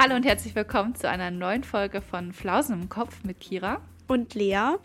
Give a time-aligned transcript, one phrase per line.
[0.00, 4.32] Hallo und herzlich willkommen zu einer neuen Folge von Flausen im Kopf mit Kira und
[4.34, 4.76] Lea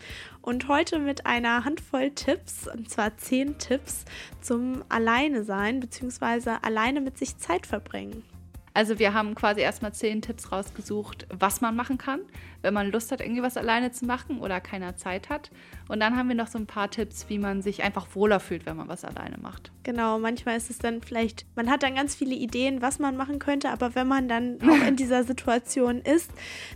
[0.42, 4.06] und heute mit einer Handvoll Tipps, und zwar zehn Tipps
[4.40, 6.56] zum Alleine sein bzw.
[6.62, 8.24] alleine mit sich Zeit verbringen.
[8.76, 12.20] Also wir haben quasi erstmal zehn Tipps rausgesucht, was man machen kann,
[12.60, 15.52] wenn man Lust hat, irgendwie was alleine zu machen oder keiner Zeit hat.
[15.86, 18.66] Und dann haben wir noch so ein paar Tipps, wie man sich einfach wohler fühlt,
[18.66, 19.70] wenn man was alleine macht.
[19.84, 23.38] Genau, manchmal ist es dann vielleicht, man hat dann ganz viele Ideen, was man machen
[23.38, 26.32] könnte, aber wenn man dann auch in dieser Situation ist,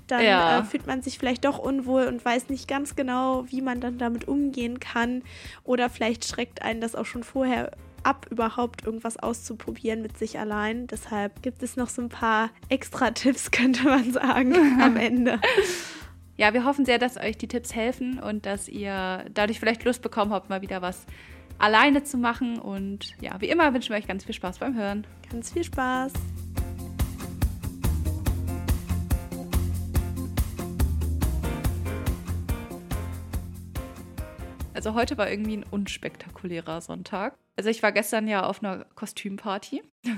[0.07, 0.61] dann ja.
[0.61, 3.99] äh, fühlt man sich vielleicht doch unwohl und weiß nicht ganz genau, wie man dann
[3.99, 5.25] damit umgehen kann.
[5.65, 10.87] Oder vielleicht schreckt einen das auch schon vorher ab, überhaupt irgendwas auszuprobieren mit sich allein.
[10.87, 15.41] Deshalb gibt es noch so ein paar extra Tipps, könnte man sagen, am Ende.
[16.37, 20.03] Ja, wir hoffen sehr, dass euch die Tipps helfen und dass ihr dadurch vielleicht Lust
[20.03, 21.05] bekommen habt, mal wieder was
[21.59, 22.59] alleine zu machen.
[22.59, 25.07] Und ja, wie immer wünschen wir euch ganz viel Spaß beim Hören.
[25.31, 26.13] Ganz viel Spaß.
[34.79, 37.37] Also heute war irgendwie ein unspektakulärer Sonntag.
[37.57, 39.83] Also ich war gestern ja auf einer Kostümparty.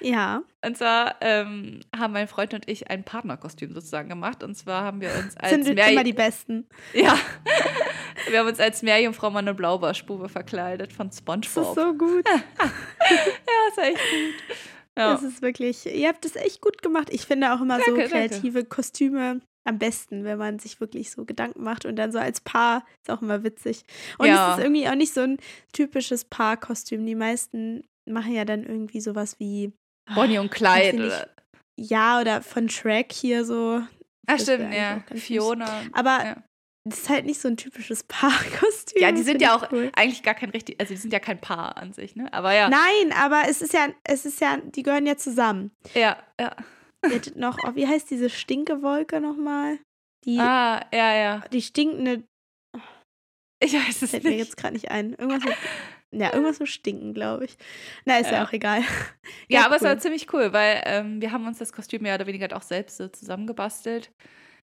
[0.00, 0.42] Ja.
[0.66, 4.42] Und zwar ähm, haben mein Freund und ich ein Partnerkostüm sozusagen gemacht.
[4.42, 6.66] Und zwar haben wir uns als Sind Meerj immer die Besten.
[6.92, 7.16] Ja.
[8.28, 11.54] wir haben uns als Meerjungfrau Mann und Blaubarspube verkleidet von SpongeBob.
[11.54, 12.28] Das ist so gut.
[12.28, 14.58] ja, ist echt gut.
[14.98, 15.12] Ja.
[15.12, 17.10] Das ist wirklich, ihr habt es echt gut gemacht.
[17.12, 18.68] Ich finde auch immer danke, so kreative danke.
[18.68, 22.84] Kostüme am besten, wenn man sich wirklich so Gedanken macht und dann so als Paar
[23.02, 23.84] ist auch immer witzig.
[24.18, 24.52] Und ja.
[24.52, 25.38] es ist irgendwie auch nicht so ein
[25.72, 27.04] typisches Paarkostüm.
[27.06, 29.72] Die meisten machen ja dann irgendwie sowas wie
[30.14, 31.28] Bonnie und Clyde oder
[31.78, 33.82] ja oder von Shrek hier so.
[34.26, 35.02] Ach stimmt, ja.
[35.14, 35.66] Fiona.
[35.66, 35.90] Süß.
[35.92, 36.36] Aber ja.
[36.84, 39.02] das ist halt nicht so ein typisches Paarkostüm.
[39.02, 39.90] Ja, die sind ja auch cool.
[39.94, 42.32] eigentlich gar kein richtig, also die sind ja kein Paar an sich, ne?
[42.32, 42.68] Aber ja.
[42.70, 45.70] Nein, aber es ist ja, es ist ja, die gehören ja zusammen.
[45.94, 46.56] Ja, ja
[47.34, 49.78] noch, oh, wie heißt diese Stinkewolke nochmal?
[50.24, 51.44] Die, ah, ja, ja.
[51.52, 52.24] Die stinkende.
[53.62, 54.32] Ich weiß es fällt nicht.
[54.32, 55.14] mir jetzt gerade nicht ein.
[55.14, 55.56] Irgendwas mit,
[56.12, 57.56] ja, irgendwas mit Stinken, glaube ich.
[58.04, 58.82] Na, ist ja, ja auch egal.
[59.48, 59.76] Ja, ja aber cool.
[59.76, 62.62] es war ziemlich cool, weil ähm, wir haben uns das Kostüm mehr oder weniger auch
[62.62, 64.12] selbst so zusammengebastelt.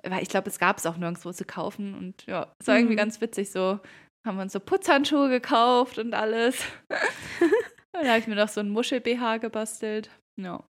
[0.04, 1.94] Weil ich glaube, es gab es auch nirgendwo zu kaufen.
[1.96, 2.82] Und ja, es war mhm.
[2.82, 3.52] irgendwie ganz witzig.
[3.52, 3.80] So
[4.26, 6.62] haben wir uns so Putzhandschuhe gekauft und alles.
[7.94, 10.10] dann habe ich mir noch so ein Muschel-BH gebastelt.
[10.40, 10.64] Ja.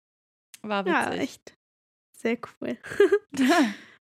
[0.61, 1.01] War witzig.
[1.01, 1.53] Ja, echt.
[2.17, 2.77] Sehr cool.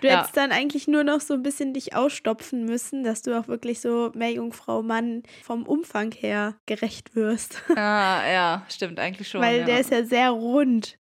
[0.00, 0.18] Du ja.
[0.18, 3.80] hättest dann eigentlich nur noch so ein bisschen dich ausstopfen müssen, dass du auch wirklich
[3.80, 7.62] so Meerjungfrau Mann vom Umfang her gerecht wirst.
[7.70, 9.40] Ah, ja, stimmt, eigentlich schon.
[9.40, 9.66] Weil ja.
[9.66, 10.98] der ist ja sehr rund.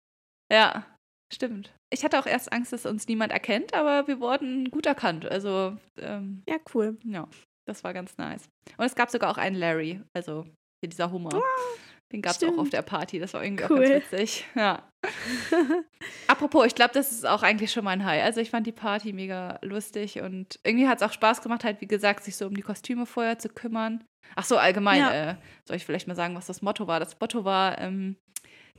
[0.51, 0.87] Ja,
[1.33, 1.73] stimmt.
[1.93, 5.27] Ich hatte auch erst Angst, dass uns niemand erkennt, aber wir wurden gut erkannt.
[5.27, 6.99] Also, ähm, ja, cool.
[7.05, 7.28] Ja,
[7.67, 8.49] das war ganz nice.
[8.77, 10.45] Und es gab sogar auch einen Larry, also
[10.81, 11.34] hier dieser Hummer.
[11.34, 11.77] Ah.
[12.16, 13.19] Den gab es auch auf der Party.
[13.19, 13.84] Das war irgendwie cool.
[13.84, 14.47] auch ganz witzig.
[14.54, 14.82] Ja.
[16.28, 18.25] Apropos, ich glaube, das ist auch eigentlich schon mein High.
[18.25, 21.82] Also ich fand die Party mega lustig und irgendwie hat es auch Spaß gemacht, halt,
[21.82, 24.03] wie gesagt, sich so um die Kostüme vorher zu kümmern.
[24.34, 25.31] Ach so, allgemein, ja.
[25.32, 27.00] äh, soll ich vielleicht mal sagen, was das Motto war?
[27.00, 28.16] Das Motto war ähm,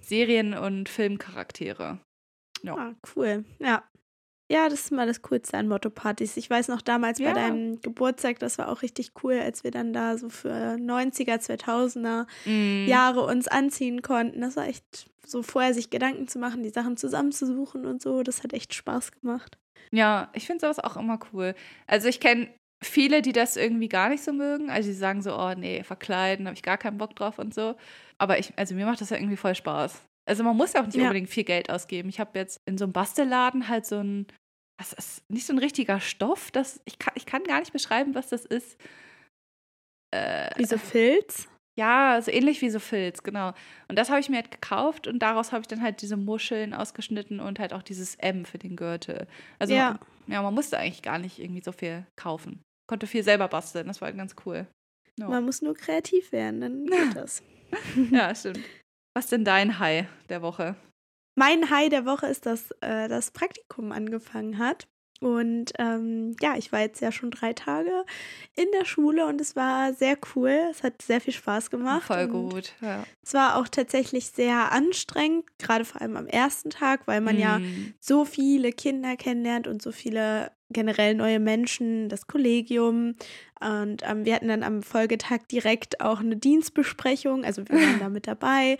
[0.02, 2.00] Serien- und Filmcharaktere.
[2.64, 2.76] Ja.
[2.76, 3.46] Ah, cool.
[3.60, 3.84] Ja.
[4.50, 6.38] Ja, das ist mal das Coolste an Motto-Partys.
[6.38, 7.34] Ich weiß noch damals ja.
[7.34, 11.38] bei deinem Geburtstag, das war auch richtig cool, als wir dann da so für 90er,
[11.40, 12.88] 2000er mm.
[12.88, 14.40] Jahre uns anziehen konnten.
[14.40, 18.24] Das war echt so vorher sich Gedanken zu machen, die Sachen zusammenzusuchen und so.
[18.24, 19.58] Das hat echt Spaß gemacht.
[19.92, 21.54] Ja, ich finde sowas auch immer cool.
[21.86, 22.48] Also ich kenne
[22.82, 24.70] viele, die das irgendwie gar nicht so mögen.
[24.70, 27.76] Also die sagen so, oh nee, verkleiden, habe ich gar keinen Bock drauf und so.
[28.18, 30.02] Aber ich, also mir macht das ja irgendwie voll Spaß.
[30.28, 31.04] Also man muss ja auch nicht ja.
[31.04, 32.10] unbedingt viel Geld ausgeben.
[32.10, 34.28] Ich habe jetzt in so einem Bastelladen halt so ein,
[34.78, 36.52] das ist nicht so ein richtiger Stoff.
[36.52, 38.78] Das, ich, kann, ich kann gar nicht beschreiben, was das ist.
[40.12, 41.48] Äh, wie so Filz?
[41.78, 43.54] Ja, so ähnlich wie so Filz, genau.
[43.88, 46.74] Und das habe ich mir halt gekauft und daraus habe ich dann halt diese Muscheln
[46.74, 49.28] ausgeschnitten und halt auch dieses M für den Gürtel.
[49.60, 52.64] Also ja, ja man musste eigentlich gar nicht irgendwie so viel kaufen.
[52.88, 54.66] Konnte viel selber basteln, das war halt ganz cool.
[55.20, 55.30] No.
[55.30, 57.44] Man muss nur kreativ werden, dann geht das.
[58.12, 58.60] ja, stimmt.
[59.18, 60.76] Was ist denn dein High der Woche?
[61.34, 64.88] Mein High der Woche ist, dass äh, das Praktikum angefangen hat.
[65.20, 68.06] Und ähm, ja, ich war jetzt ja schon drei Tage
[68.56, 70.56] in der Schule und es war sehr cool.
[70.70, 72.04] Es hat sehr viel Spaß gemacht.
[72.04, 73.06] Voll gut, ja.
[73.24, 77.40] Es war auch tatsächlich sehr anstrengend, gerade vor allem am ersten Tag, weil man mm.
[77.40, 77.60] ja
[78.00, 83.16] so viele Kinder kennenlernt und so viele generell neue Menschen, das Kollegium.
[83.60, 88.10] Und ähm, wir hatten dann am Folgetag direkt auch eine Dienstbesprechung, also wir waren da
[88.10, 88.78] mit dabei.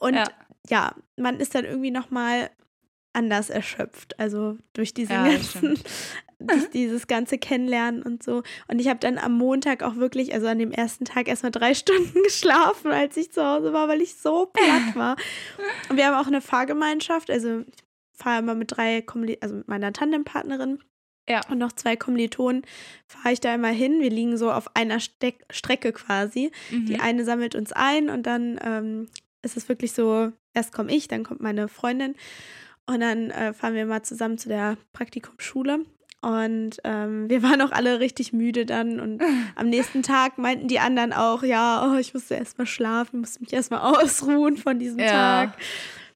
[0.00, 0.24] Und ja,
[0.68, 2.50] ja man ist dann irgendwie nochmal
[3.12, 4.18] anders erschöpft.
[4.18, 5.78] Also durch diesen ja, ganzen,
[6.40, 8.42] durch dieses ganze Kennenlernen und so.
[8.68, 11.74] Und ich habe dann am Montag auch wirklich, also an dem ersten Tag erstmal drei
[11.74, 15.16] Stunden geschlafen, als ich zu Hause war, weil ich so platt war.
[15.88, 17.64] Und wir haben auch eine Fahrgemeinschaft, also
[18.12, 19.04] fahre immer mit drei,
[19.40, 20.78] also mit meiner Tandempartnerin
[21.30, 21.40] Ja.
[21.48, 22.62] und noch zwei Kommilitonen,
[23.06, 24.00] fahre ich da immer hin.
[24.00, 26.50] Wir liegen so auf einer Steck Strecke quasi.
[26.70, 27.00] Die Mhm.
[27.00, 29.08] eine sammelt uns ein und dann ähm,
[29.42, 32.14] ist es wirklich so, erst komme ich, dann kommt meine Freundin
[32.86, 35.80] und dann äh, fahren wir mal zusammen zu der Praktikumsschule.
[36.22, 39.00] Und ähm, wir waren auch alle richtig müde dann.
[39.00, 39.22] Und
[39.56, 43.40] am nächsten Tag meinten die anderen auch, ja, oh, ich musste erst mal schlafen, musste
[43.40, 45.06] mich erst mal ausruhen von diesem Ja.
[45.46, 45.58] Tag.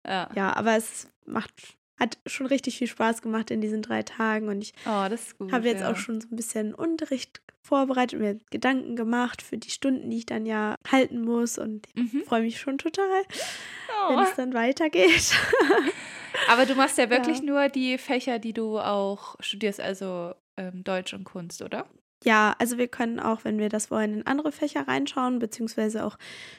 [0.07, 0.29] Ja.
[0.35, 1.53] Ja, aber es macht,
[1.99, 4.49] hat schon richtig viel Spaß gemacht in diesen drei Tagen.
[4.49, 5.91] Und ich Oh, habe jetzt ja.
[5.93, 10.27] auch schon so ein bisschen Unterricht vorbereitet, mir Gedanken gemacht für die Stunden, die ich
[10.27, 11.57] dann ja halten muss.
[11.59, 12.23] Und ich Mhm.
[12.27, 13.07] freue mich schon total,
[14.09, 14.23] wenn Oh.
[14.23, 15.35] es dann weitergeht.
[16.49, 17.45] Aber du machst ja wirklich Ja.
[17.45, 21.87] nur die Fächer, die du auch studierst, also ähm, Deutsch und Kunst, oder?
[22.25, 26.17] Ja, also wir können auch, wenn wir das wollen, in andere Fächer reinschauen, beziehungsweise auch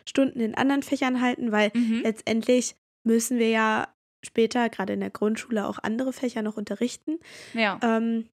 [0.08, 2.02] Stunden in anderen Fächern halten, weil Mhm.
[2.04, 3.88] letztendlich müssen wir ja
[4.26, 7.20] später, gerade in der Grundschule, auch andere Fächer noch unterrichten.
[7.54, 7.80] Ja.
[7.82, 8.28] Ähm,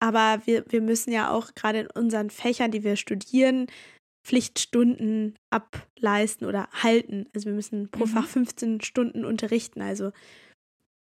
[0.00, 3.66] aber wir, wir müssen ja auch gerade in unseren Fächern, die wir studieren,
[4.26, 7.26] Pflichtstunden ableisten oder halten.
[7.34, 8.08] Also wir müssen pro Mhm.
[8.10, 9.80] Fach 15 Stunden unterrichten.
[9.82, 10.12] Also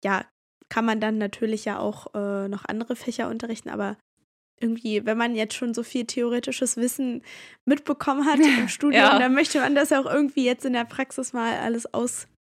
[0.05, 0.25] ja,
[0.69, 3.97] kann man dann natürlich ja auch äh, noch andere Fächer unterrichten, aber
[4.61, 7.23] irgendwie, wenn man jetzt schon so viel theoretisches Wissen
[7.67, 9.19] mitbekommen hat im Studium, Ja.
[9.19, 11.93] dann möchte man das ja auch irgendwie jetzt in der Praxis mal alles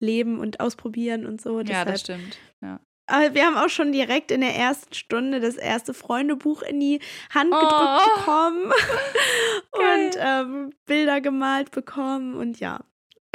[0.04, 1.58] ausleben und ausprobieren und so.
[1.58, 2.38] ja, Deshalb das stimmt.
[2.62, 2.80] Ja.
[3.06, 7.00] aber wir haben auch schon direkt in der ersten Stunde das erste Freundebuch in die
[7.30, 8.18] Hand gedrückt Oh.
[8.18, 8.72] bekommen
[9.72, 12.80] und ähm, Bilder gemalt bekommen und ja.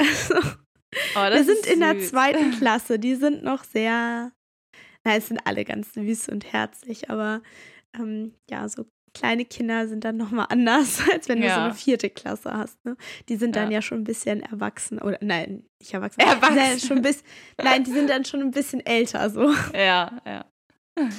[1.14, 4.32] Oh, das wir sind in der zweiten Klasse, die sind noch sehr,
[5.04, 7.42] na, es sind alle ganz süß und herzlich, aber
[7.96, 11.64] ähm, ja, so kleine Kinder sind dann nochmal anders, als wenn du so Ja.
[11.64, 12.84] eine vierte Klasse hast.
[12.84, 12.96] Ne?
[13.28, 13.76] Die sind dann Ja.
[13.78, 16.20] ja schon ein bisschen erwachsen oder nein, nicht erwachsen.
[16.20, 16.78] Erwachsen.
[16.78, 17.26] Sind schon bisschen,
[17.62, 19.52] nein, die sind dann schon ein bisschen älter so.
[19.74, 20.44] Ja, ja.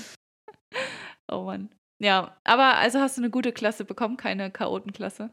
[1.31, 1.69] Oh Mann.
[2.01, 5.29] Ja, aber also hast du eine gute Klasse bekommen, keine Chaotenklasse.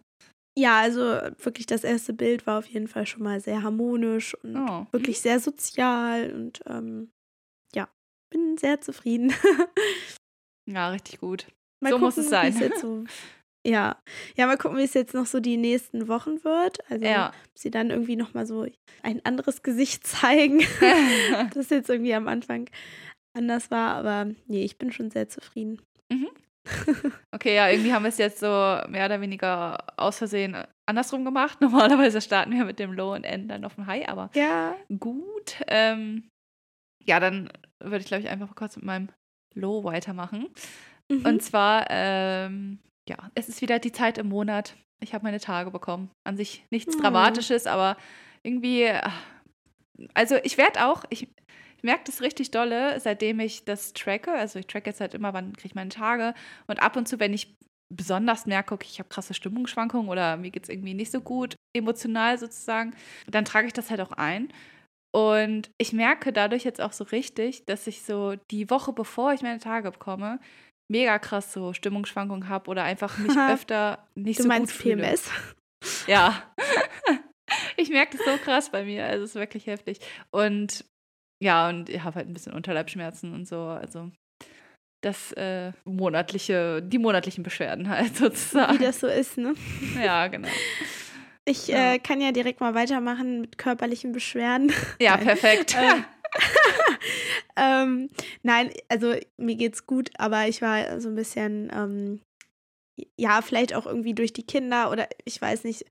[0.56, 1.00] Ja, also
[1.42, 4.86] wirklich das erste Bild war auf jeden Fall schon mal sehr harmonisch und Oh.
[4.90, 7.10] wirklich sehr sozial und ähm,
[7.74, 7.88] ja,
[8.30, 9.32] bin sehr zufrieden.
[10.68, 11.46] Ja, richtig gut.
[11.80, 12.56] Mal So muss es sein.
[12.58, 13.04] jetzt so,
[13.66, 13.96] ja.
[14.36, 16.78] ja, mal gucken, wie es jetzt noch so die nächsten Wochen wird.
[16.90, 17.28] Also Ja.
[17.50, 18.66] ob sie dann irgendwie noch mal so
[19.02, 20.60] ein anderes Gesicht zeigen,
[21.54, 22.68] das jetzt irgendwie am Anfang
[23.36, 23.94] anders war.
[23.96, 25.80] Aber nee, ich bin schon sehr zufrieden.
[27.32, 31.60] Okay, ja, irgendwie haben wir es jetzt so mehr oder weniger aus Versehen andersrum gemacht.
[31.60, 35.56] Normalerweise starten wir mit dem Low und enden dann auf dem High, aber Ja, gut.
[35.66, 36.28] Ähm,
[37.04, 37.50] ja, dann
[37.80, 39.08] würde ich, glaube ich, einfach kurz mit meinem
[39.54, 40.48] Low weitermachen.
[41.10, 41.24] Mhm.
[41.24, 42.78] Und zwar, ähm,
[43.08, 44.76] ja, es ist wieder die Zeit im Monat.
[45.00, 46.10] Ich habe meine Tage bekommen.
[46.24, 47.00] An sich nichts Oh.
[47.00, 47.96] Dramatisches, aber
[48.42, 49.12] irgendwie, ah,
[50.14, 51.28] also ich werde auch, ich,
[51.76, 54.32] ich merke das richtig dolle, seitdem ich das tracke.
[54.32, 56.34] Also ich tracke jetzt halt immer, wann kriege ich meine Tage.
[56.66, 57.56] Und ab und zu, wenn ich
[57.90, 61.54] besonders merke, okay, ich habe krasse Stimmungsschwankungen oder mir geht es irgendwie nicht so gut,
[61.74, 62.94] emotional sozusagen,
[63.26, 64.52] dann trage ich das halt auch ein.
[65.10, 69.40] Und ich merke dadurch jetzt auch so richtig, dass ich so die Woche, bevor ich
[69.40, 70.38] meine Tage bekomme,
[70.90, 74.96] mega krass so Stimmungsschwankungen habe oder einfach mich öfter nicht du so meinst gut fühle.
[75.02, 75.30] PMS?
[76.08, 76.42] Ja.
[77.76, 79.06] ich merke das so krass bei mir.
[79.06, 80.00] Also es ist wirklich heftig.
[80.30, 80.84] Und
[81.42, 83.60] ja, und ich habe halt ein bisschen Unterleibschmerzen und so.
[83.60, 84.10] Also
[85.04, 88.80] das äh, monatliche, die monatlichen Beschwerden halt sozusagen.
[88.80, 89.54] Wie das so ist, ne?
[90.02, 90.48] Ja, genau.
[91.44, 91.92] Ich Ja.
[91.94, 94.72] äh, kann ja direkt mal weitermachen mit körperlichen Beschwerden.
[95.00, 95.76] Ja, perfekt.
[95.80, 96.04] Ähm,
[97.58, 98.10] ähm,
[98.42, 102.20] nein, also mir geht's gut, aber ich war so ein bisschen, ähm,
[103.16, 105.84] ja, vielleicht auch irgendwie durch die Kinder oder ich weiß nicht.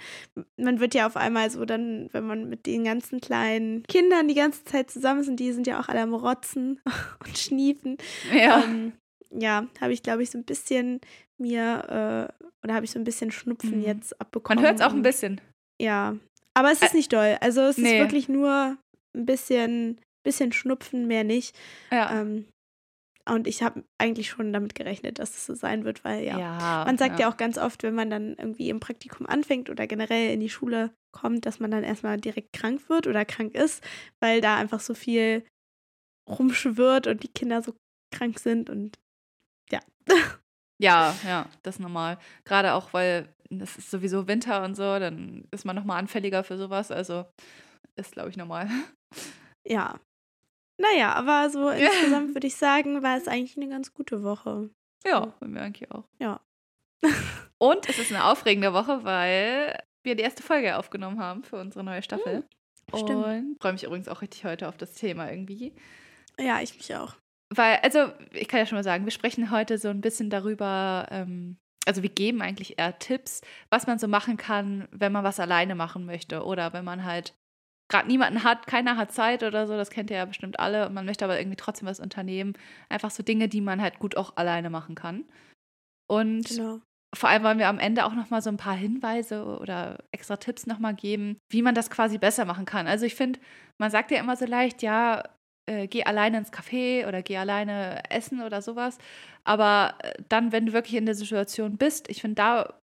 [0.57, 4.33] Man wird ja auf einmal so dann, wenn man mit den ganzen kleinen Kindern die
[4.35, 6.81] ganze Zeit zusammen ist und die sind ja auch alle am Rotzen
[7.25, 7.97] und Schniefen.
[8.33, 8.63] ja.
[8.63, 8.93] Ähm,
[9.31, 10.99] ja, habe ich, glaube ich, so ein bisschen
[11.37, 13.85] mir, äh, oder habe ich so ein bisschen Schnupfen Mhm.
[13.85, 14.61] jetzt abbekommen.
[14.61, 15.39] Man hört es auch ein bisschen.
[15.81, 16.15] ja,
[16.53, 17.37] aber es ist nicht doll.
[17.41, 17.93] Also es nee.
[17.97, 18.77] ist wirklich nur
[19.15, 21.57] ein bisschen, bisschen Schnupfen, mehr nicht.
[21.91, 22.21] Ja.
[22.21, 22.45] Ähm,
[23.29, 26.83] und ich habe eigentlich schon damit gerechnet, dass es so sein wird, weil ja, ja
[26.85, 27.29] man sagt ja.
[27.29, 30.93] auch ganz oft, wenn man dann irgendwie im Praktikum anfängt oder generell in die Schule
[31.11, 33.83] kommt, dass man dann erstmal direkt krank wird oder krank ist,
[34.21, 35.45] weil da einfach so viel
[36.29, 37.73] rumschwirrt und die Kinder so
[38.15, 38.97] krank sind und
[39.71, 39.79] ja.
[40.79, 42.19] Ja, ja, das ist normal.
[42.45, 46.55] Gerade auch, weil es ist sowieso Winter und so, dann ist man nochmal anfälliger für
[46.55, 46.91] sowas.
[46.91, 47.25] Also
[47.95, 48.69] ist, glaube ich, normal.
[49.69, 49.99] Ja.
[50.77, 54.69] Naja, aber so insgesamt würde ich sagen, war es eigentlich eine ganz gute Woche.
[55.05, 56.05] Ja, bei mir eigentlich auch.
[56.19, 56.41] Ja.
[57.57, 61.83] Und es ist eine aufregende Woche, weil wir die erste Folge aufgenommen haben für unsere
[61.83, 62.47] neue Staffel.
[62.95, 63.25] stimmt.
[63.25, 65.73] Und freue mich übrigens auch richtig heute auf das Thema irgendwie.
[66.39, 67.15] Ja, ich mich auch.
[67.49, 71.07] weil, also ich kann ja schon mal sagen, wir sprechen heute so ein bisschen darüber,
[71.09, 75.39] ähm, also wir geben eigentlich eher Tipps, was man so machen kann, wenn man was
[75.39, 77.33] alleine machen möchte oder wenn man halt
[77.89, 80.93] gerade niemanden hat, keiner hat Zeit oder so, das kennt ihr ja bestimmt alle, und
[80.93, 82.53] man möchte aber irgendwie trotzdem was unternehmen.
[82.89, 85.25] Einfach so Dinge, die man halt gut auch alleine machen kann.
[86.09, 86.79] Und genau.
[87.15, 90.67] vor allem wollen wir am Ende auch nochmal so ein paar Hinweise oder extra Tipps
[90.67, 92.87] nochmal geben, wie man das quasi besser machen kann.
[92.87, 93.39] Also ich finde,
[93.77, 95.23] man sagt ja immer so leicht, ja,
[95.69, 98.97] äh, geh alleine ins Café oder geh alleine essen oder sowas.
[99.43, 102.79] Aber äh, dann, wenn du wirklich in der Situation bist, ich finde, da,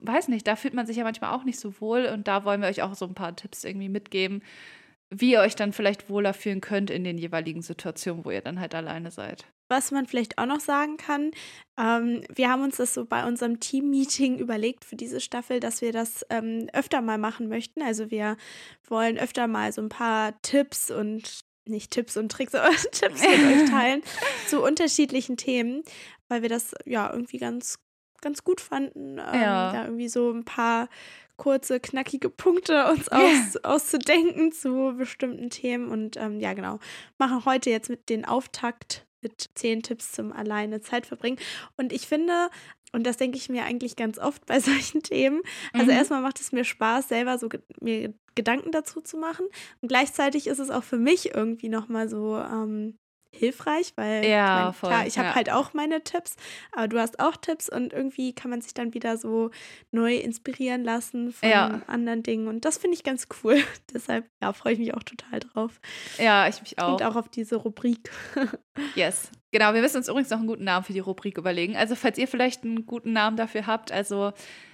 [0.00, 2.60] weiß nicht, da fühlt man sich ja manchmal auch nicht so wohl und da wollen
[2.60, 4.42] wir euch auch so ein paar Tipps irgendwie mitgeben,
[5.10, 8.60] wie ihr euch dann vielleicht wohler fühlen könnt in den jeweiligen Situationen, wo ihr dann
[8.60, 9.46] halt alleine seid.
[9.70, 11.30] Was man vielleicht auch noch sagen kann,
[11.78, 15.92] ähm, wir haben uns das so bei unserem Team-Meeting überlegt für diese Staffel, dass wir
[15.92, 17.82] das ähm, öfter mal machen möchten.
[17.82, 18.36] Also wir
[18.86, 23.62] wollen öfter mal so ein paar Tipps und nicht Tipps und Tricks, aber Tipps mit
[23.62, 24.02] euch teilen
[24.46, 25.82] zu unterschiedlichen Themen,
[26.28, 27.78] weil wir das ja irgendwie ganz,
[28.20, 29.72] ganz gut fanden, ähm, ja.
[29.72, 30.88] da irgendwie so ein paar
[31.36, 35.88] kurze, knackige Punkte uns aus, auszudenken zu bestimmten Themen.
[35.88, 36.78] Und ähm, ja, genau,
[37.16, 41.38] machen heute jetzt mit den Auftakt mit zehn Tipps zum alleine Zeit verbringen.
[41.76, 42.50] Und ich finde,
[42.92, 45.40] und das denke ich mir eigentlich ganz oft bei solchen Themen.
[45.72, 45.98] Also mhm.
[45.98, 47.48] erstmal macht es mir Spaß, selber so
[47.80, 49.46] mir Gedanken dazu zu machen.
[49.80, 52.98] Und gleichzeitig ist es auch für mich irgendwie nochmal so ähm,
[53.30, 55.34] hilfreich, weil ja, ich mein, voll, klar, ich habe ja.
[55.34, 56.36] halt auch meine Tipps,
[56.72, 59.50] aber du hast auch Tipps und irgendwie kann man sich dann wieder so
[59.90, 61.82] neu inspirieren lassen von ja.
[61.86, 63.56] anderen Dingen und das finde ich ganz cool.
[63.92, 65.80] Deshalb ja, freue ich mich auch total drauf.
[66.18, 66.92] Ja, ich mich auch.
[66.92, 68.10] Und auch auf diese Rubrik.
[68.94, 69.30] yes.
[69.50, 71.74] Genau, wir müssen uns übrigens noch einen guten Namen für die Rubrik überlegen.
[71.74, 74.32] Also, falls ihr vielleicht einen guten Namen dafür habt, also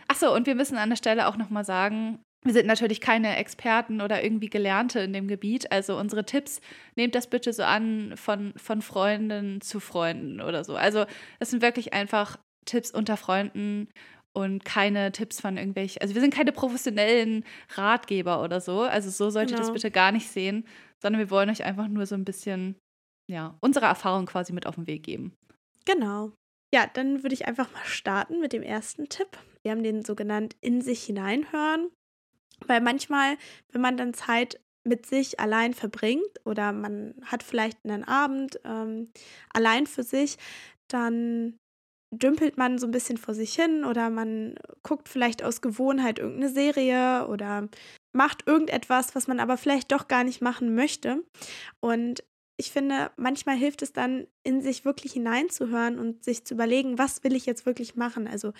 [0.08, 4.00] Achso, und wir müssen an der Stelle auch nochmal sagen, wir sind natürlich keine Experten
[4.00, 5.72] oder irgendwie Gelernte in dem Gebiet.
[5.72, 6.60] Also unsere Tipps,
[6.94, 10.76] nehmt das bitte so an von, von Freunden zu Freunden oder so.
[10.76, 11.06] Also
[11.38, 12.36] das sind wirklich einfach
[12.66, 13.88] Tipps unter Freunden
[14.34, 16.02] und keine Tipps von irgendwelchen.
[16.02, 18.82] Also wir sind keine professionellen Ratgeber oder so.
[18.82, 19.68] Also so solltet ihr genau.
[19.68, 20.66] das bitte gar nicht sehen,
[21.00, 22.76] sondern wir wollen euch einfach nur so ein bisschen,
[23.30, 25.34] ja, unsere Erfahrung quasi mit auf den Weg geben.
[25.86, 26.32] Genau.
[26.74, 29.38] Ja, dann würde ich einfach mal starten mit dem ersten Tipp.
[29.62, 31.88] Wir haben den so genannt in sich hineinhören.
[32.68, 33.36] Weil manchmal,
[33.72, 39.10] wenn man dann Zeit mit sich allein verbringt oder man hat vielleicht einen Abend ähm,
[39.52, 40.36] allein für sich,
[40.88, 41.56] dann
[42.12, 46.52] dümpelt man so ein bisschen vor sich hin oder man guckt vielleicht aus Gewohnheit irgendeine
[46.52, 47.68] Serie oder
[48.12, 51.24] macht irgendetwas, was man aber vielleicht doch gar nicht machen möchte.
[51.80, 52.22] Und
[52.56, 57.24] ich finde, manchmal hilft es dann, in sich wirklich hineinzuhören und sich zu überlegen, was
[57.24, 58.28] will ich jetzt wirklich machen?
[58.28, 58.52] Also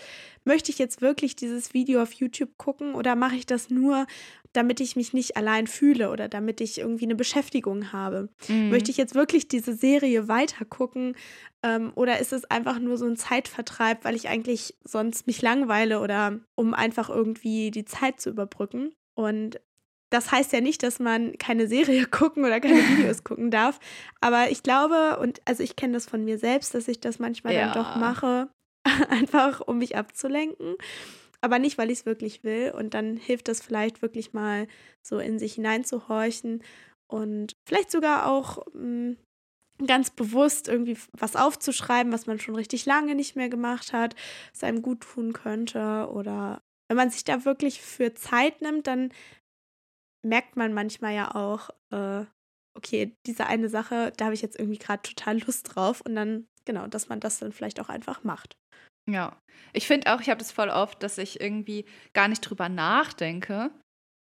[0.45, 4.07] möchte ich jetzt wirklich dieses Video auf YouTube gucken oder mache ich das nur,
[4.53, 8.31] damit ich mich nicht allein fühle oder damit ich irgendwie eine Beschäftigung habe?
[8.49, 8.71] Mhm.
[8.71, 11.15] Möchte ich jetzt wirklich diese Serie weiter gucken
[11.63, 16.01] ähm, oder ist es einfach nur so ein Zeitvertreib, weil ich eigentlich sonst mich langweile
[16.01, 18.93] oder um einfach irgendwie die Zeit zu überbrücken?
[19.15, 19.61] Und
[20.15, 23.81] das heißt ja nicht, dass man keine Serie gucken oder keine Videos gucken darf.
[24.21, 27.55] Aber ich glaube, und also ich kenne das von mir selbst, dass ich das manchmal
[27.55, 27.73] ja.
[27.73, 28.49] dann doch mache,
[29.09, 30.77] einfach um mich abzulenken.
[31.41, 32.73] Aber nicht, weil ich es wirklich will.
[32.77, 34.69] Und dann hilft das vielleicht wirklich mal
[35.03, 36.63] so in sich hineinzuhorchen
[37.11, 39.17] und vielleicht sogar auch mh, hm,
[39.85, 44.15] ganz bewusst irgendwie was aufzuschreiben, was man schon richtig lange nicht mehr gemacht hat,
[44.53, 46.09] was einem gut tun könnte.
[46.13, 49.11] Oder wenn man sich da wirklich für Zeit nimmt, dann
[50.25, 52.25] merkt man manchmal ja auch, äh,
[52.77, 56.47] okay, diese eine Sache, da habe ich jetzt irgendwie gerade total Lust drauf und dann,
[56.65, 58.57] genau, dass man das dann vielleicht auch einfach macht.
[59.11, 59.37] Ja,
[59.73, 63.71] ich finde auch, ich habe das voll oft, dass ich irgendwie gar nicht drüber nachdenke,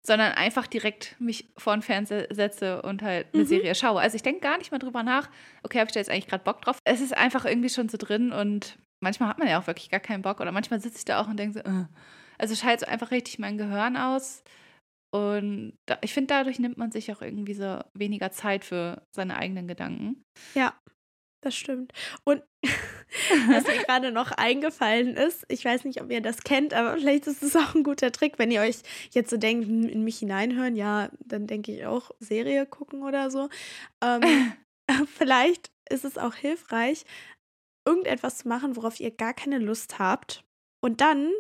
[0.05, 3.49] sondern einfach direkt mich vor den Fernseher setze und halt eine mhm.
[3.49, 4.01] Serie schaue.
[4.01, 5.31] Also ich denke gar nicht mehr drüber nach,
[5.63, 6.79] okay, habe ich da jetzt eigentlich gerade Bock drauf?
[6.85, 10.01] Es ist einfach irgendwie schon so drin und manchmal hat man ja auch wirklich gar
[10.01, 11.85] keinen Bock oder manchmal sitze ich da auch und denke so, äh.
[12.39, 14.43] also schalte so einfach richtig mein Gehirn aus
[15.12, 19.37] und da, ich finde, dadurch nimmt man sich auch irgendwie so weniger Zeit für seine
[19.37, 20.25] eigenen Gedanken.
[20.54, 20.75] Ja,
[21.42, 21.92] das stimmt.
[22.25, 22.42] Und
[23.49, 27.26] was mir gerade noch eingefallen ist, ich weiß nicht, ob ihr das kennt, aber vielleicht
[27.26, 28.78] ist es auch ein guter Trick, wenn ihr euch
[29.11, 33.49] jetzt so denkt, in mich hineinhören, ja, dann denke ich auch Serie gucken oder so.
[34.02, 34.23] Ähm,
[35.07, 37.04] vielleicht ist es auch hilfreich,
[37.87, 40.45] irgendetwas zu machen, worauf ihr gar keine Lust habt.
[40.81, 41.31] Und dann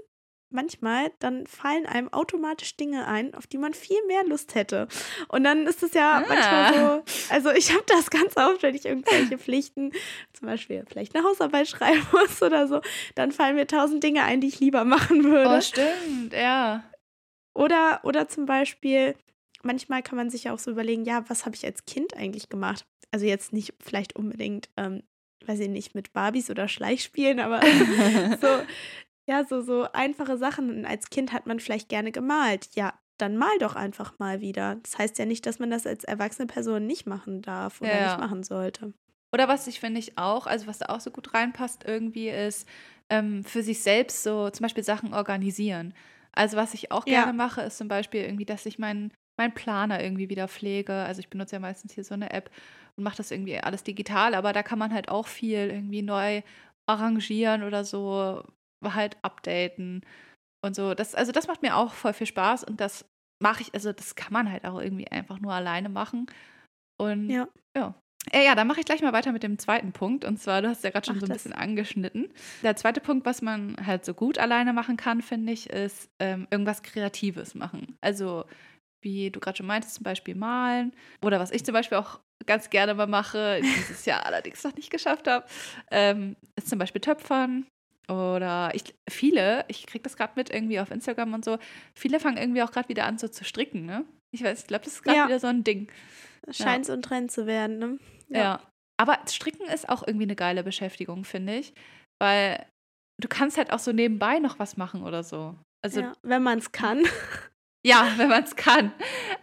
[0.52, 4.88] manchmal, dann fallen einem automatisch Dinge ein, auf die man viel mehr Lust hätte.
[5.28, 6.24] Und dann ist es ja ah.
[6.28, 9.92] manchmal so, also ich habe das ganz oft, wenn ich irgendwelche Pflichten,
[10.32, 12.80] zum Beispiel vielleicht eine Hausarbeit schreiben muss oder so,
[13.14, 15.56] dann fallen mir tausend Dinge ein, die ich lieber machen würde.
[15.56, 16.84] Oh, stimmt, ja.
[17.54, 19.14] Oder, oder zum Beispiel,
[19.62, 22.48] manchmal kann man sich ja auch so überlegen, ja, was habe ich als Kind eigentlich
[22.48, 22.86] gemacht?
[23.10, 25.02] Also jetzt nicht vielleicht unbedingt, ähm,
[25.46, 27.60] weiß ich nicht, mit Barbies oder Schleichspielen, aber
[28.40, 28.62] so,
[29.32, 30.70] ja, so, so einfache Sachen.
[30.70, 32.68] Und als Kind hat man vielleicht gerne gemalt.
[32.74, 34.76] Ja, dann mal doch einfach mal wieder.
[34.82, 38.06] Das heißt ja nicht, dass man das als erwachsene Person nicht machen darf oder ja.
[38.06, 38.92] nicht machen sollte.
[39.32, 42.68] Oder was ich finde ich auch, also was da auch so gut reinpasst irgendwie, ist
[43.08, 45.94] ähm, für sich selbst so zum Beispiel Sachen organisieren.
[46.32, 47.32] Also was ich auch gerne ja.
[47.32, 50.92] mache, ist zum Beispiel irgendwie, dass ich meinen mein Planer irgendwie wieder pflege.
[50.92, 52.50] Also ich benutze ja meistens hier so eine App
[52.96, 56.42] und mache das irgendwie alles digital, aber da kann man halt auch viel irgendwie neu
[56.86, 58.42] arrangieren oder so,
[58.82, 60.04] halt updaten
[60.64, 60.94] und so.
[60.94, 63.04] Das, also das macht mir auch voll viel Spaß und das
[63.42, 66.26] mache ich, also das kann man halt auch irgendwie einfach nur alleine machen.
[67.00, 67.48] Und ja.
[67.76, 67.94] Ja,
[68.30, 70.24] äh, ja dann mache ich gleich mal weiter mit dem zweiten Punkt.
[70.24, 71.38] Und zwar, du hast ja gerade schon Ach, so ein das.
[71.38, 72.32] bisschen angeschnitten.
[72.62, 76.46] Der zweite Punkt, was man halt so gut alleine machen kann, finde ich, ist ähm,
[76.50, 77.96] irgendwas Kreatives machen.
[78.00, 78.44] Also
[79.04, 80.92] wie du gerade schon meintest, zum Beispiel malen.
[81.22, 84.90] Oder was ich zum Beispiel auch ganz gerne mal mache, dieses Jahr allerdings noch nicht
[84.90, 85.44] geschafft habe,
[85.90, 87.66] ähm, ist zum Beispiel Töpfern.
[88.08, 91.58] Oder ich, viele, ich kriege das gerade mit irgendwie auf Instagram und so,
[91.94, 94.04] viele fangen irgendwie auch gerade wieder an, so zu stricken, ne?
[94.34, 95.26] Ich weiß, ich glaube, das ist gerade ja.
[95.26, 95.90] wieder so ein Ding.
[96.50, 97.98] Scheint so ein Trend zu werden, ne?
[98.28, 98.38] Ja.
[98.38, 98.60] ja.
[99.00, 101.74] Aber Stricken ist auch irgendwie eine geile Beschäftigung, finde ich.
[102.20, 102.66] Weil
[103.20, 105.54] du kannst halt auch so nebenbei noch was machen oder so.
[105.84, 107.04] Also, ja, wenn man es kann.
[107.84, 108.92] Ja, wenn man es kann.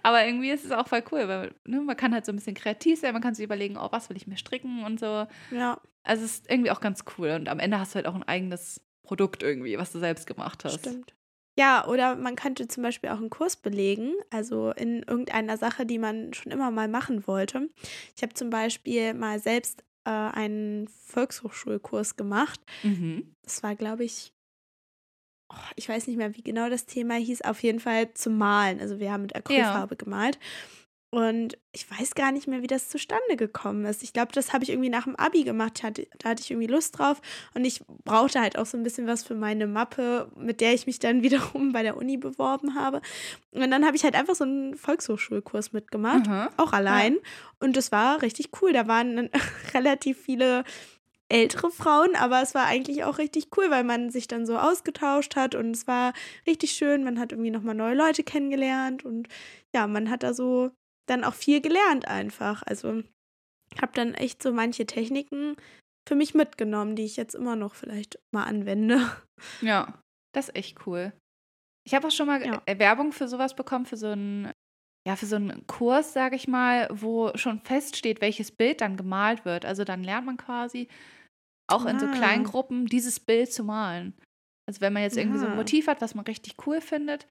[0.01, 2.55] Aber irgendwie ist es auch voll cool, weil ne, man kann halt so ein bisschen
[2.55, 5.27] kreativ sein, man kann sich überlegen, oh, was will ich mir stricken und so.
[5.51, 5.81] Ja.
[6.09, 7.29] Also es ist irgendwie auch ganz cool.
[7.29, 10.65] Und am Ende hast du halt auch ein eigenes Produkt irgendwie, was du selbst gemacht
[10.65, 10.79] hast.
[10.79, 11.13] Stimmt.
[11.57, 15.99] Ja, oder man könnte zum Beispiel auch einen Kurs belegen, also in irgendeiner Sache, die
[15.99, 17.69] man schon immer mal machen wollte.
[18.15, 22.59] Ich habe zum Beispiel mal selbst äh, einen Volkshochschulkurs gemacht.
[22.81, 23.35] Mhm.
[23.43, 24.33] Das war, glaube ich,
[25.51, 28.79] oh, ich weiß nicht mehr, wie genau das Thema hieß, auf jeden Fall zum Malen.
[28.79, 30.03] Also wir haben mit Acrylfarbe ja.
[30.03, 30.39] gemalt.
[31.11, 34.03] Und ich weiß gar nicht mehr, wie das zustande gekommen ist.
[34.03, 35.81] Ich glaube, das habe ich irgendwie nach dem Abi gemacht.
[35.81, 37.19] Hatte, da hatte ich irgendwie Lust drauf.
[37.55, 40.85] Und ich brauchte halt auch so ein bisschen was für meine Mappe, mit der ich
[40.85, 43.01] mich dann wiederum bei der Uni beworben habe.
[43.51, 46.49] Und dann habe ich halt einfach so einen Volkshochschulkurs mitgemacht, mhm.
[46.57, 47.15] auch allein.
[47.15, 47.19] Ja.
[47.59, 48.71] Und das war richtig cool.
[48.71, 49.29] Da waren
[49.73, 50.63] relativ viele
[51.27, 55.35] ältere Frauen, aber es war eigentlich auch richtig cool, weil man sich dann so ausgetauscht
[55.35, 56.13] hat und es war
[56.47, 57.03] richtig schön.
[57.03, 59.27] Man hat irgendwie nochmal neue Leute kennengelernt und
[59.73, 60.71] ja, man hat da so
[61.09, 62.63] dann auch viel gelernt einfach.
[62.65, 63.03] Also
[63.81, 65.55] habe dann echt so manche Techniken
[66.07, 68.99] für mich mitgenommen, die ich jetzt immer noch vielleicht mal anwende.
[69.61, 70.01] Ja,
[70.35, 71.13] das ist echt cool.
[71.87, 72.61] Ich habe auch schon mal ja.
[72.77, 74.51] Werbung für sowas bekommen, für so einen
[75.07, 79.45] ja, für so einen Kurs, sage ich mal, wo schon feststeht, welches Bild dann gemalt
[79.45, 79.63] wird.
[79.65, 80.89] Also dann lernt man quasi
[81.67, 81.89] auch ah.
[81.89, 82.11] in so ah.
[82.11, 84.13] kleinen Gruppen dieses Bild zu malen.
[84.67, 87.27] Also wenn man jetzt irgendwie so ein Motiv hat, was man richtig cool findet,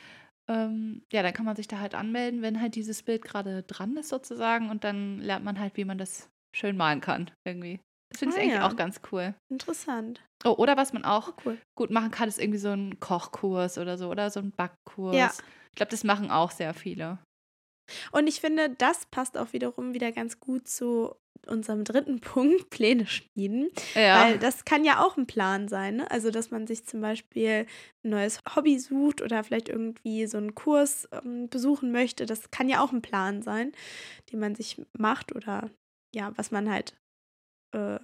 [0.48, 3.96] ähm, ja, dann kann man sich da halt anmelden, wenn halt dieses Bild gerade dran
[3.96, 7.80] ist sozusagen und dann lernt man halt, wie man das schön malen kann irgendwie.
[8.10, 8.68] Das finde ich ah, eigentlich ja.
[8.68, 9.34] auch ganz cool.
[9.50, 10.22] Interessant.
[10.44, 11.58] Oh, oder was man auch oh, cool.
[11.76, 15.14] gut machen kann, ist irgendwie so ein Kochkurs oder so oder so ein Backkurs.
[15.14, 15.30] Ja.
[15.70, 17.18] Ich glaube, das machen auch sehr viele.
[18.12, 21.14] Und ich finde, das passt auch wiederum wieder ganz gut zu
[21.46, 23.68] unserem dritten Punkt, Pläne schmieden.
[23.94, 24.24] Ja.
[24.24, 25.96] Weil das kann ja auch ein Plan sein.
[25.96, 26.10] Ne?
[26.10, 27.66] Also, dass man sich zum Beispiel
[28.04, 32.26] ein neues Hobby sucht oder vielleicht irgendwie so einen Kurs ähm, besuchen möchte.
[32.26, 33.72] Das kann ja auch ein Plan sein,
[34.32, 35.70] den man sich macht oder
[36.14, 36.96] ja, was man halt.
[37.72, 37.98] Äh,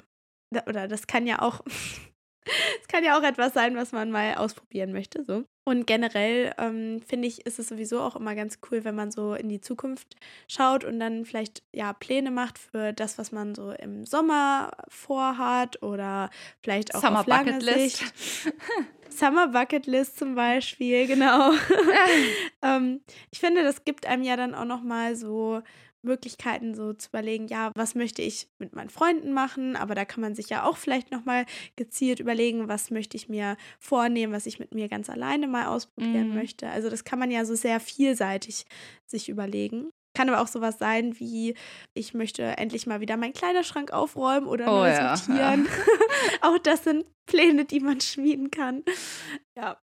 [0.67, 1.61] oder das kann ja auch.
[2.81, 5.25] Es kann ja auch etwas sein, was man mal ausprobieren möchte.
[5.25, 5.45] So.
[5.65, 9.35] Und generell ähm, finde ich, ist es sowieso auch immer ganz cool, wenn man so
[9.35, 10.15] in die Zukunft
[10.47, 15.83] schaut und dann vielleicht ja Pläne macht für das, was man so im Sommer vorhat
[15.83, 16.31] oder
[16.63, 18.01] vielleicht auch Summer auf lange Bucket Sicht.
[18.03, 18.55] List.
[19.09, 21.53] Summer Bucket List zum Beispiel, genau.
[22.63, 25.63] ähm, ich finde, das gibt einem ja dann auch noch mal so
[26.05, 30.21] Möglichkeiten so zu überlegen, ja, was möchte ich mit meinen Freunden machen, aber da kann
[30.21, 34.47] man sich ja auch vielleicht noch mal gezielt überlegen, was möchte ich mir vornehmen, was
[34.47, 36.37] ich mit mir ganz alleine mal ausprobieren mhm.
[36.37, 36.69] möchte.
[36.69, 38.67] Also das kann man ja so sehr vielseitig
[39.07, 39.91] sich überlegen.
[40.17, 41.57] Kann aber auch sowas sein wie,
[41.93, 45.67] ich möchte endlich mal wieder meinen Kleiderschrank aufräumen oder oh, neu ja, sortieren.
[45.67, 45.73] Ja.
[46.49, 48.85] auch das sind Pläne, die man schmieden kann.
[49.59, 49.77] Ja,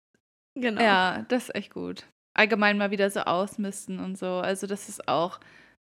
[0.54, 0.82] genau.
[0.82, 2.06] Ja, das ist echt gut.
[2.34, 4.26] Allgemein mal wieder so ausmisten und so.
[4.26, 5.40] Also das ist auch